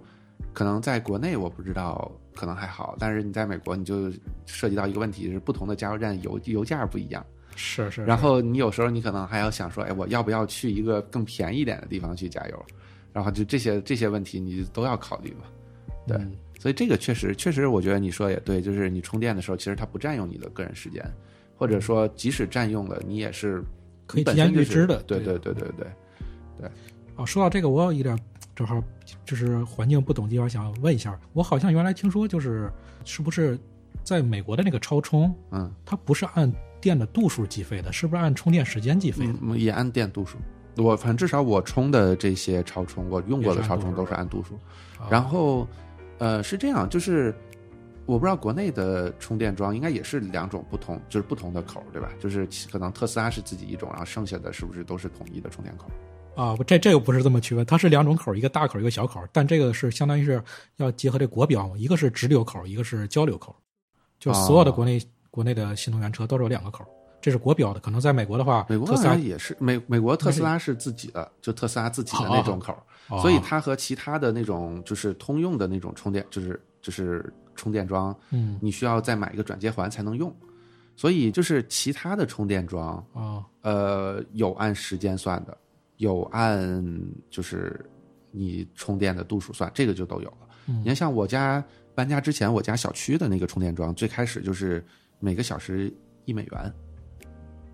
[0.52, 4.12] 可能在国内我不知道，可能还好，但是你在美国你就
[4.44, 7.24] 涉及到一个问题是，不同的加油站油油价不一样。
[7.56, 12.66] 是是，然后你有时候你可能还要想说，哎，我要不要去一个更便宜一点的地方去加油？
[13.12, 15.44] 然后就这些这些问题你都要考虑嘛。
[16.06, 21.04] 对嗯所以这个确实确实，我觉得你说也对，就是你充电的时候，其实它不占用你的个人时间，
[21.56, 23.60] 或者说即使占用了，你也是
[24.06, 25.86] 可以提前预知的对对对对对
[26.60, 26.70] 对，
[27.16, 28.16] 哦，说到这个，我有一点
[28.54, 28.80] 正好
[29.24, 32.70] 就是环境不懂的地方，想问一下，我好像原来听说，就是
[33.04, 33.58] 是不是
[34.04, 36.48] 在美国的那个超充，嗯，它不是按
[36.82, 39.34] 电的度数计费的，是不是按充电时间计费的？
[39.40, 40.36] 嗯，也按电度数。
[40.76, 44.54] 我反正至少我充的这些超充，我用过的超充都是按度数。
[44.98, 45.66] 啊然后，
[46.18, 47.34] 呃，是这样，就是
[48.06, 52.10] 我不知道国内的充电桩应该也是两种不同，就是不同的口，对吧？
[52.18, 55.88] 就是可能特斯拉是自己一种，然后剩下的是不是都是统一的充电口？
[56.34, 60.42] 啊，不这这个不是这么区分，它是两种口，一个大口，一个小口，但这个是相当于是
[60.76, 63.54] 要结合这国标嘛，一个是直流口，一个是交流口，
[64.18, 64.98] 就所有的哦国内、
[65.32, 66.84] 国内的新能源车都是有两个口，
[67.20, 72.72] 这是国标的，可能在美国的话，美国特斯拉也是美美国特斯拉是自己的，就特斯拉自己的那种口，
[73.08, 80.32] 哦所以它和其他的那种就是通用的那种充电，就是就是充电桩，嗯你需要再买一个转接环才能用。
[80.94, 85.56] 所以就是其他的充电桩，哦，呃，有按时间算的，
[85.96, 87.82] 有按就是
[88.30, 90.36] 你充电的度数算，这个就都有了。
[90.66, 91.64] 你看，像我家
[91.94, 94.84] 搬家之前，我家小区的那个充电桩，最开始就是
[95.22, 95.92] 每个小时
[96.24, 96.72] 一美元，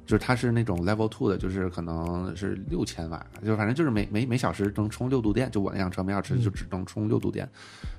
[0.05, 7.49] 就是它是那种 level two 的，就是可能是六千瓦，就反正就是每每每小时能充六度电，就我那辆车每小时就只能充六度电，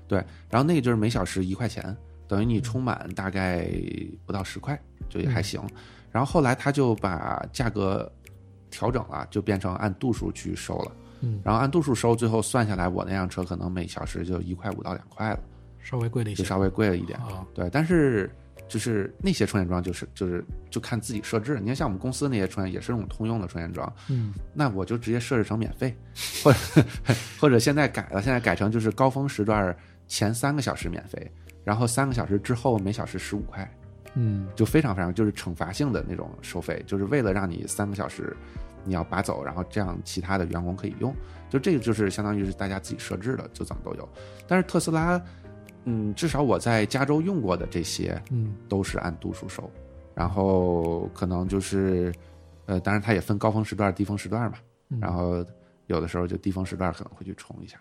[0.07, 1.95] 对，然后那个就是每小时一块钱，
[2.27, 3.67] 等于你充满大概
[4.25, 4.79] 不到十块，
[5.09, 5.59] 就也还行。
[6.11, 8.11] 然后后来他就把价格
[8.69, 10.91] 调整了，就变成按度数去收了。
[11.21, 15.39] 嗯，然后按度数收，最后算下来，我那辆车可能每小时就一块五到两块了，
[15.79, 17.19] 稍微贵了一些，就稍微贵了一点。
[17.19, 18.31] 啊，对，但是
[18.67, 21.59] 就是那些充电桩，就是就是就看自己设置。
[21.59, 25.95] 你看，像我们公司那些充电也是那种通用的充电桩，嗯，那我就直接设置成免费，
[26.43, 26.59] 或者
[27.39, 29.75] 或者现在改了，现在改成就是高峰时段
[30.07, 31.31] 前三个小时免费，
[31.63, 33.69] 然后三个小时之后每小时十五块，
[34.15, 38.35] 嗯，就非常非常就是惩罚性的那种收费，就是为了让你三个小时
[38.83, 41.15] 你要拔走，然后这样其他的员工可以用。
[41.49, 44.07] 就这个就是相当于是大家自己设置的，就怎么都有。
[44.47, 45.19] 但是特斯拉，
[45.85, 49.69] 嗯，至少我在加州用过的这些，嗯，都是按度数收，
[50.13, 52.13] 然后可能就是，
[52.65, 54.57] 呃，当然它也分高峰时段、低峰时段嘛，
[54.89, 54.99] 嗯。
[54.99, 55.43] 然后
[55.87, 57.79] 有的时候就低峰时段可能会去充一下。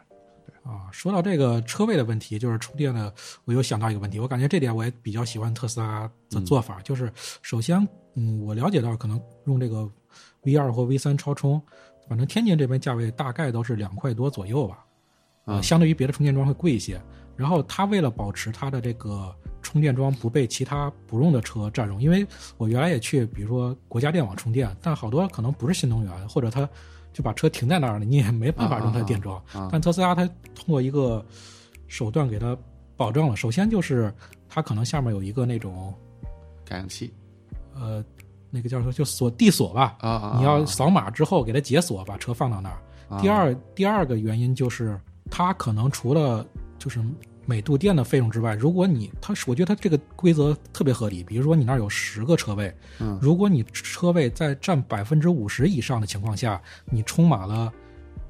[0.62, 3.12] 啊，说到这个车位的问题，就是充电的，
[3.44, 7.10] 我又想到一个问题，我感觉这点我也比较喜欢特斯拉的做法，就是
[7.42, 9.90] 首先，嗯，我了解到可能用这个
[10.42, 11.60] V 二或 V 三超充，
[12.06, 14.84] 反正天津这边价位大概都是两块多左右吧，
[15.44, 15.62] 啊，嗯。
[15.62, 17.00] 相对于别的充电桩会贵一些。
[17.38, 22.26] 然后它为了保持它的这个充电桩不被其他不用的车占用，因为
[22.56, 26.68] 我原来也去，比如说国家电网充电，但好多可能不是新能源，或者它
[27.12, 29.40] 就把车停在那儿了，你也没办法用它电桩。
[29.52, 31.24] 啊但特斯拉它通过一个
[31.86, 32.56] 手段给它
[32.96, 34.12] 保证了，首先就是
[34.48, 35.94] 它可能下面有一个那种
[36.64, 37.14] 感应器
[37.74, 38.04] 呃
[38.50, 42.82] 那个叫什么就锁地锁吧，啊啊，你要扫码之后给它解锁，把车放到那儿。
[43.08, 44.98] 啊第二第二个原因就是
[45.30, 46.46] 它可能除了
[46.78, 47.00] 就是
[47.44, 57.72] 每度电的费用之外，如果你它是我觉得它这个规则特别合理，比如说你那儿有十个车位，嗯如果你车位在占百分之五十以上的情况下，你充满了。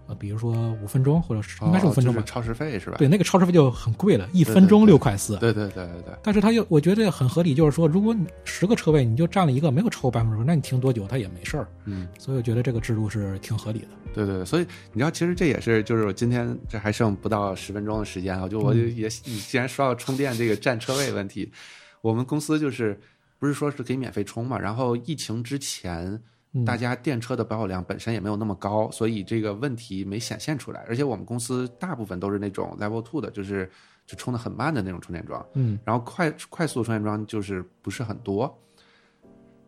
[0.08, 0.52] 呃，比如说
[0.82, 2.96] 五分钟，或者是应该是五分钟吧哦就，是超时费是吧？
[2.96, 5.36] 对，那个超时费就很贵了，一分钟六块四。
[5.36, 11.68] 对对对对对，但是它又我觉得很合理，就是说，如果你十个车位你就占了一个，没有超过半分之十，那你停多久它也没事儿。
[11.84, 12.08] 嗯。
[12.18, 13.88] 所以我觉得这个制度是挺合理的。
[14.14, 21.52] 对对，对，所以你知道，其实这也是，就是我今天这还剩不到十分钟的时间啊，就我也，你既然说到充电这个占车位问题，
[22.00, 22.98] 我们公司就是
[23.38, 24.58] 不是说是可以免费充嘛？
[24.58, 26.22] 然后疫情之前，嗯
[26.64, 30.84] 大家电车的保有量本身也没有那么高，所以这个问题没显现出来。
[30.88, 33.70] 而且我们公司大部分都是那种 Level Two 的，就是
[34.06, 38.58] 就充的很慢的那种充电桩，嗯然后快快速充电桩就是不是很多。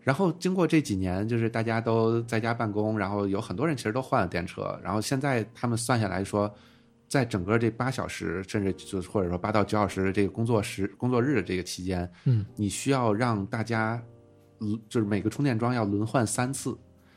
[0.02, 6.50] 然后经过这几年，就是大家都在家办公，然后有很多人其实都换了电车，然后现在他们算下来说，
[7.06, 14.02] 在整个这八小时，甚至就是或者说八到九小时的这个工作时工作日的这个期间，嗯，你需要让大家，轮
[14.88, 16.76] 就是每个充电桩要轮换三次，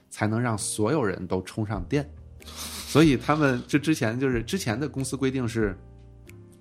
[0.09, 2.09] 才能让所有人都充上电。
[2.45, 5.77] 所以他们就之前就是之前的公司规定是，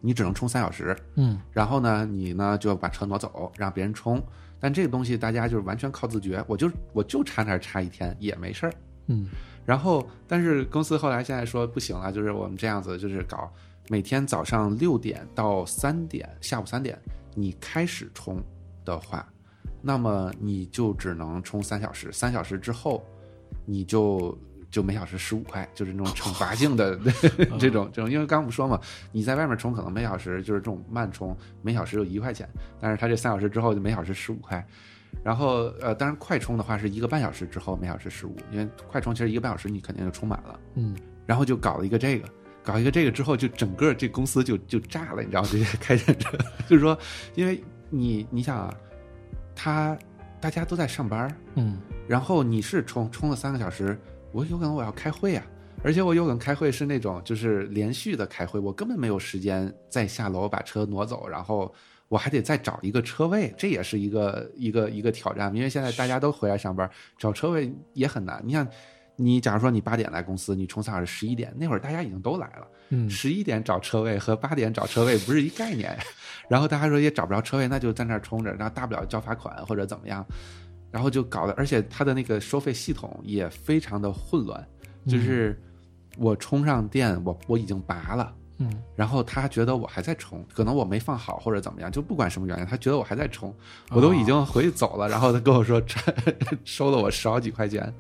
[0.01, 4.23] 你只能充三小时，嗯然后呢，你呢就把车挪走，让别人充。
[4.61, 8.73] 但这个东西大家就是完全靠自觉，我就我就差那儿差一天也没事儿。
[9.09, 9.29] 嗯
[9.65, 13.53] 然后，但是公司后来现在说不行了，就是我们这样子，就是搞
[13.89, 16.99] 每天早上六点到三点，下午三点
[17.35, 18.43] 你开始充
[18.85, 19.29] 的话，
[19.83, 23.05] 那么你就只能充三小时，三小时之后
[23.67, 24.39] 你就
[24.71, 26.97] 就每小时十五块，就是那种惩罚性的
[27.59, 28.81] 这种这种，因为刚刚不说嘛，
[29.11, 32.49] 你在外面充可能每小时就是这种慢充，每小时有一块钱，
[32.81, 34.65] 但是它这三小时之后就每小时十五块。
[35.23, 40.59] 然后呃，当然快充的话是一个半小时之后每小时十五，因为快充其实一个半小时你肯定就充满了。
[40.75, 42.29] 嗯然后就搞了一个这个，
[42.65, 45.49] 搞一个这个之后，就整个这公司就就炸了，你知道吗？
[45.53, 46.99] 这些开电车， 就是说，
[47.35, 48.75] 因为你你想啊，
[49.55, 49.97] 他
[50.41, 51.79] 大家都在上班，嗯。
[52.09, 53.99] 然后你是充充了三个小时，
[54.33, 55.47] 我有可能我要开会啊，
[55.85, 61.73] 而且我有可能开会是那种就是连续的开会，我根本没有时间再下楼把车挪走，然后
[62.09, 68.43] 我还得再找一个车位，这也是一个一个一个挑战，因为现在大家都回来上班，找车位也很难。
[68.45, 68.67] 你想，
[69.17, 73.09] 你假如说你八点来公司，你充三小时，十一点那会儿大家已经都来了，嗯。
[73.09, 75.97] 十一点找车位和八点找车位不是一概念。
[76.49, 80.27] 然后大家说也找不着车位，那就在那儿充着，然后大不了交罚款或者怎么样，
[80.91, 84.67] 然后就搞得，而且它的那个收费系统也非常的混乱，
[85.07, 85.59] 就是
[86.19, 93.55] 我充上电，我我已经拔了，嗯然后他觉得我还在充，可能我没放好或者怎么样，就不管什么原因，他觉得我还在充，
[93.91, 95.83] 我都已经回去走了，然后他跟我说
[96.65, 97.93] 收了我十好几块钱，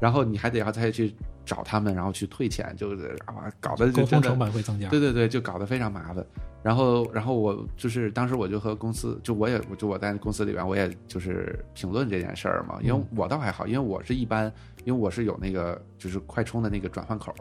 [0.00, 4.88] 然后你还得要再去找他们，然后去退钱，就是啊，搞得沟通成本会增加。
[4.88, 6.24] 对对对，就搞得非常麻烦。
[6.60, 12.78] 然后，然后我就是当时我就和公司，就我也就我在公司里边，我也就是评论这件事儿嘛。
[12.82, 14.52] 因为我倒还好，因为我是一般，
[14.84, 17.32] 因为我是有那个就是快充的那个转换口，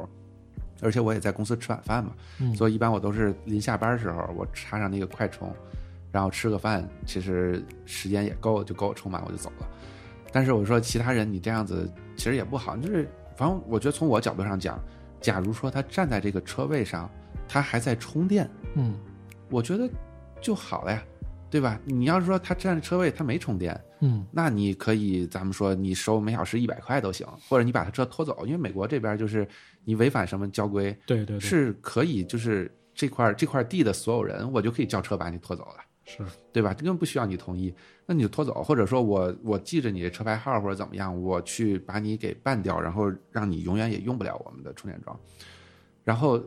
[0.82, 5.54] 而且我也在公司吃晚饭嘛，嗯所以一般我都是临下班的时候我插上那个快充，
[6.12, 9.68] 然后吃个饭，其实时间也够，就够我充满我就走了。
[10.32, 14.80] 但是我说其他人你这样子其实也不好，就是反正我觉得从我角度上讲，
[15.22, 17.10] 假如说他站在这个车位上，
[17.48, 18.96] 他还在充电，嗯
[19.50, 19.90] 我觉得
[20.42, 21.04] 就好了呀，
[21.50, 21.80] 对吧？
[21.86, 29.48] 你要是说他站车位他没充电，嗯那你可以咱们说你收每小时一百块都行，或者你把他车拖走，因为美国这边就是
[29.88, 35.76] 你违反什么交规对对对，是可以，就是这块这块地的所有人，我就可以叫车把你拖走了。
[36.10, 36.24] 是
[36.54, 36.74] 对吧？
[36.74, 37.74] 根本不需要你同意，
[38.06, 45.18] 那你就拖走，或者说我我记着你的车牌号或者怎么样，我去把你给办掉，然后让你永远也用不了我们的充电桩。
[46.06, 46.42] 然后，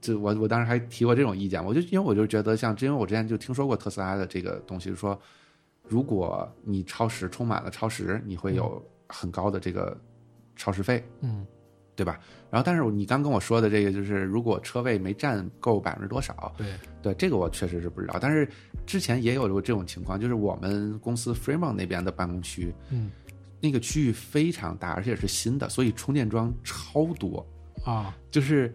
[0.00, 5.16] 就我我当时还提过这种意见，我就因为我就觉得像，因为我之前就听说过特斯拉的这个东西，说
[5.84, 9.96] 如果你超时充满了超时，你会有很高的这个
[10.56, 11.46] 超时费，嗯
[11.96, 12.20] 对吧？
[12.50, 16.66] 然后，但是你刚跟我说的这个，就是如果车位没占够百分之多少，对。
[17.02, 18.48] 对这个我确实是不知道，但是
[18.84, 23.10] 之前也有过这种情况，就是我们公司 Fremont 那边的办公区，嗯。
[23.58, 27.44] 那个区域非常大，而且是新的，所以充电桩超多，
[27.84, 28.14] 啊。
[28.30, 28.74] 就是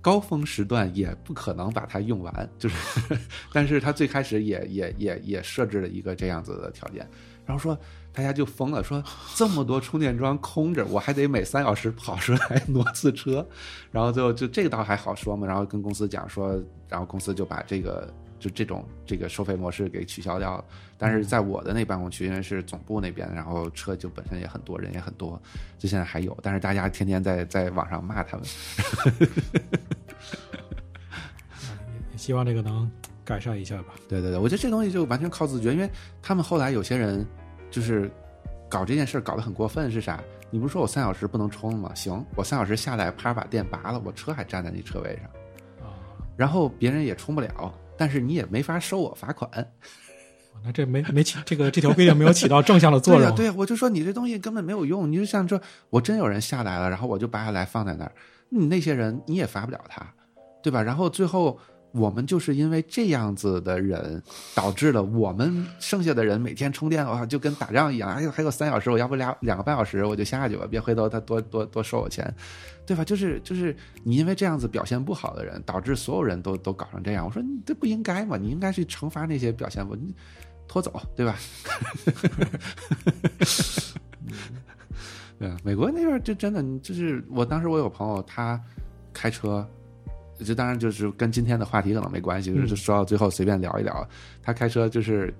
[0.00, 2.76] 高峰时段也不可能把它用完，就是，
[3.52, 7.06] 但是他最开始也也也也设置了一个这样子的条件，
[7.44, 7.78] 然后说
[8.14, 9.02] 大家就疯了，说
[9.34, 13.46] 这么多充电桩空着，我还得每三小时跑出来挪次车，
[13.90, 16.58] 然后最后就这个倒还好说嘛，然后跟公司讲说，
[16.88, 18.08] 然后公司就把这个
[18.38, 20.64] 就这种这个收费模式给取消掉了。
[20.96, 25.40] 但是在我的那办公区，因为是总部那边，然后车就本身也很多，人也很多，
[25.76, 28.46] 就现在还有，但是大家天天在在网上骂他们。
[32.12, 32.88] 也希望这个能
[33.24, 33.88] 改善一下吧。
[34.08, 35.90] 对对对，我觉得这东西就完全靠自觉，因为
[36.22, 37.26] 他们后来有些人
[37.74, 38.08] 就是
[38.70, 40.22] 搞这件事搞得很过分，是啥？
[40.48, 41.92] 你不是说我三小时不能充吗？
[41.92, 45.90] 行，我三小时下来，啪把电拔了，我车还站在那车位上，啊，
[46.36, 49.50] 然后别人也充不了，但是你也没法收我罚款。
[50.62, 53.30] 那这没没起这个这条规定没有起到正向的作用。
[53.34, 55.10] 对我就说你这东西根本没有用。
[55.10, 55.60] 你就像说，
[55.90, 58.12] 我真有人下来了，然后我就拔下来放在那儿，
[58.50, 60.06] 你那些人你也罚不了他，
[60.62, 60.80] 对吧？
[60.80, 61.58] 然后最后
[61.94, 64.20] 我们就是因为这样子的人，
[64.54, 72.34] 导致了我们剩下的人每天充电哇，就跟打仗一样，还有还有三小时，我要不两两个半小时我就下去吧，别回头他多多多收我钱，
[72.84, 73.04] 对吧？
[73.04, 77.24] 就是就是你因为这样子表现不好的人，导致所有人都都搞成这样。
[77.24, 80.14] 我说你这不应该嘛，你应该去惩罚那些表现不你。
[80.66, 81.36] 拖走，对吧？
[85.38, 88.58] 对啊，美国那边就真的就是，我当时我有朋友他
[89.12, 89.68] 开车，
[90.44, 94.06] 这当然就是跟今天的话题可能没关系，嗯就是说到最后随便聊一聊。
[94.42, 95.34] 他开车就是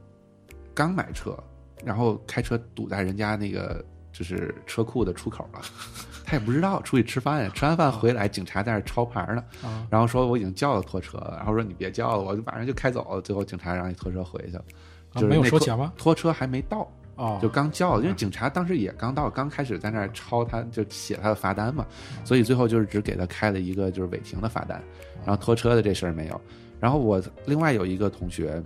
[0.75, 1.39] 刚买车，
[1.85, 5.61] 然后开车堵在人家那个就是车库的出口了，
[6.25, 13.21] 他也不知道出去吃饭呀，吃完饭回来，警察在那抄牌呢，啊然后说我已经叫了拖车了，然后说你别叫了，我就马上就开走了。
[13.21, 14.65] 最后警察让你拖车回去了，
[15.13, 15.93] 啊没有就是那拖收钱吗？
[15.97, 16.91] 拖车还没到。
[17.17, 21.87] 哦，就刚叫，因为警察当时也刚到，刚开始在那儿抄他，就写他的罚单嘛，
[22.25, 24.83] 所以最后就是只给他开了一个就是违停的罚单，
[25.25, 26.41] 然后拖车的这事儿没有。
[26.81, 28.63] 然后我另外有一个同学，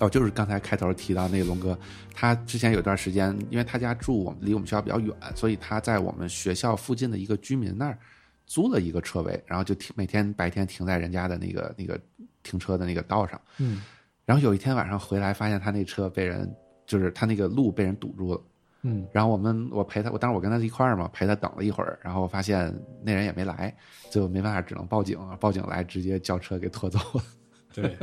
[0.00, 1.78] 哦，就是刚才开头提到那个龙哥，
[2.14, 7.98] 他之前有段时间，因为他家住我们离我们学校比较远，所以他在我们学校附近的一个居民那儿
[8.46, 11.98] 租了一个车位，然后就停每天白天停在人家的那个那个
[12.42, 13.40] 停车的那个道上。
[13.58, 13.82] 嗯
[14.24, 16.54] 然后有一天晚上回来，发现他那车被人，
[16.88, 18.40] 就是他那个路被人堵住了。
[18.82, 22.72] 嗯然后我们我陪他，我当时我跟他一块儿嘛，陪他等了一会儿，然后发现
[23.02, 23.74] 那人也没来，
[24.08, 27.22] 最后没办法，只能报警，报警来直接叫车给拖走了。
[27.74, 27.96] 对，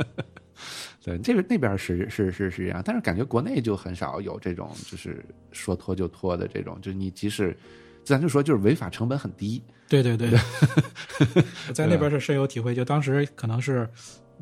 [1.02, 7.56] 对，这个那边是是是是这样，但是感觉国内就很少有这种就是说拖就拖的这种，就是你即使
[8.04, 10.30] 咱就说就是违法成本很低，对对对，
[11.68, 12.74] 我在那边是深有体会。
[12.74, 13.88] 就当时可能是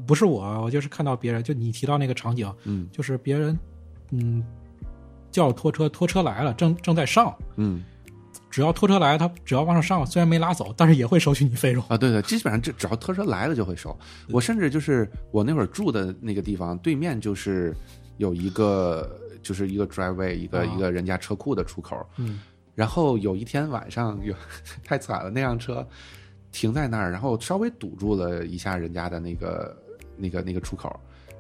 [0.05, 3.57] 不是我，我就是看到别人，就你提到那个场景，嗯就是别人
[4.18, 4.44] 嗯
[5.30, 7.82] 叫拖车，拖车来了，正正在上，嗯
[8.50, 11.84] 只要拖车来，他只要往上上，虽然没拉走，但是也会收取你费用。
[11.88, 13.96] 啊，对对，基本上这只要拖车来了就会收。
[14.30, 17.74] 我甚至就是我那会儿住的那个地方对面就是
[18.18, 22.06] 有一个就是一个 driveway，一个、啊一个人家车库的出口。
[22.16, 22.40] 嗯
[22.76, 24.34] 然后有一天晚上有
[24.84, 25.86] 太惨了，那辆车
[26.52, 29.76] 停在那儿，然后稍微堵住了一下人家的那个
[30.16, 30.88] 那个那个出口，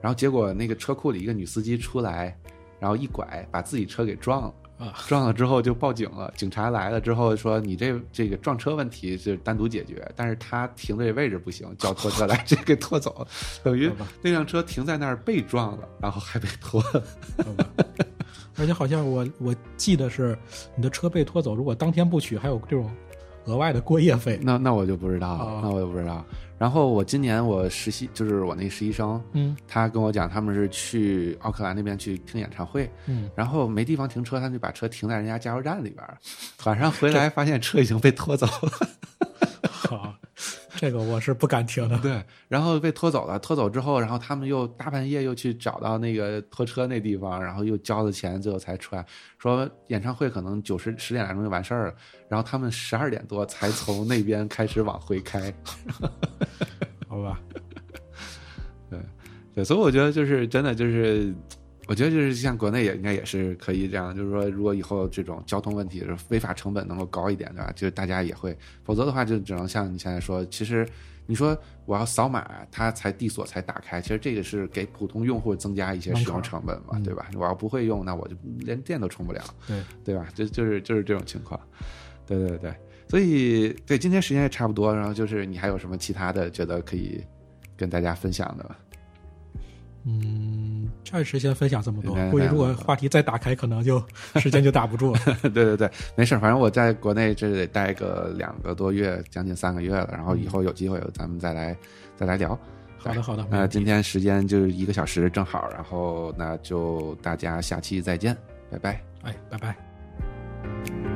[0.00, 2.36] 然后结果那个车库里一个女司机出来，
[2.84, 4.54] 然后一拐把自己车给撞了。
[4.76, 13.26] 啊，撞了之后就报警了，警察来了之后说你这这个撞车问题是单独解决，但是他停的这位置不行，叫拖车来 直接给拖走了，
[13.62, 16.82] 等于那辆车停在那儿被撞了，然后还被拖。
[18.58, 20.36] 而且好像我我记得是
[20.76, 22.90] 你的车被拖走，如果当天不取，还有这种
[23.44, 24.38] 额外的过夜费。
[24.42, 26.24] 那那我就不知道了哦，那我就不知道。
[26.56, 36.16] 然后我今年我实习就是我那实习生，嗯他跟我讲他们是去奥克兰那边去听演唱会，嗯，然后没地方停车，他就把车停在人家加油站里边儿，
[36.64, 38.88] 晚上回来发现车已经被拖走了。
[39.68, 40.14] 好，
[40.76, 41.98] 这个我是不敢听的。
[41.98, 49.04] 对，然后被拖走了，拖走之后，然后他们又大半夜又去找到那个拖车那地方，然后又交了钱，最后才出来
[49.38, 51.94] 说演唱会可能九十十点来钟就完事儿了，
[52.28, 55.52] 然后他们十二点多才从那边开始往回开。
[57.08, 57.40] 好吧，
[59.54, 61.32] 对，所以我觉得就是真的就是，
[61.86, 67.70] 我觉得就是像国内也应该也是可以这样，就是说如果以后这种交通问题就是违法成本能够高一点，对吧？
[67.76, 70.88] 就是大家也会，否则的话就只能像你现在说，其实
[71.26, 77.26] 你说我要扫码，它才地锁才打开，其实这个是给普通用户增加一些使用成本嘛，对吧？
[77.36, 80.26] 我要不会用，那我就连电都充不了，对，对吧？
[80.34, 81.60] 就就是就是这种情况，
[82.26, 82.74] 对对对，
[83.08, 87.22] 所以对今天时间也差不多，然后就是你还有什么其他的觉得可以
[87.76, 88.76] 跟大家分享的吗？
[90.06, 92.14] 嗯，暂时先分享这么多。
[92.30, 94.02] 估计如果话题再打开，可能就
[94.36, 95.20] 时间就打不住了。
[95.42, 100.08] 对对对，没事儿，反正我在国内这得待个两个多月，将近三个月了。
[100.12, 101.74] 然后以后有机会咱们再来
[102.16, 102.58] 再来聊。
[102.98, 103.46] 好的，好的。
[103.50, 108.36] 那今天时间就是一个小时正好，然后那就大家下期再见，
[108.70, 109.00] 拜拜。
[109.22, 111.13] 哎，拜拜。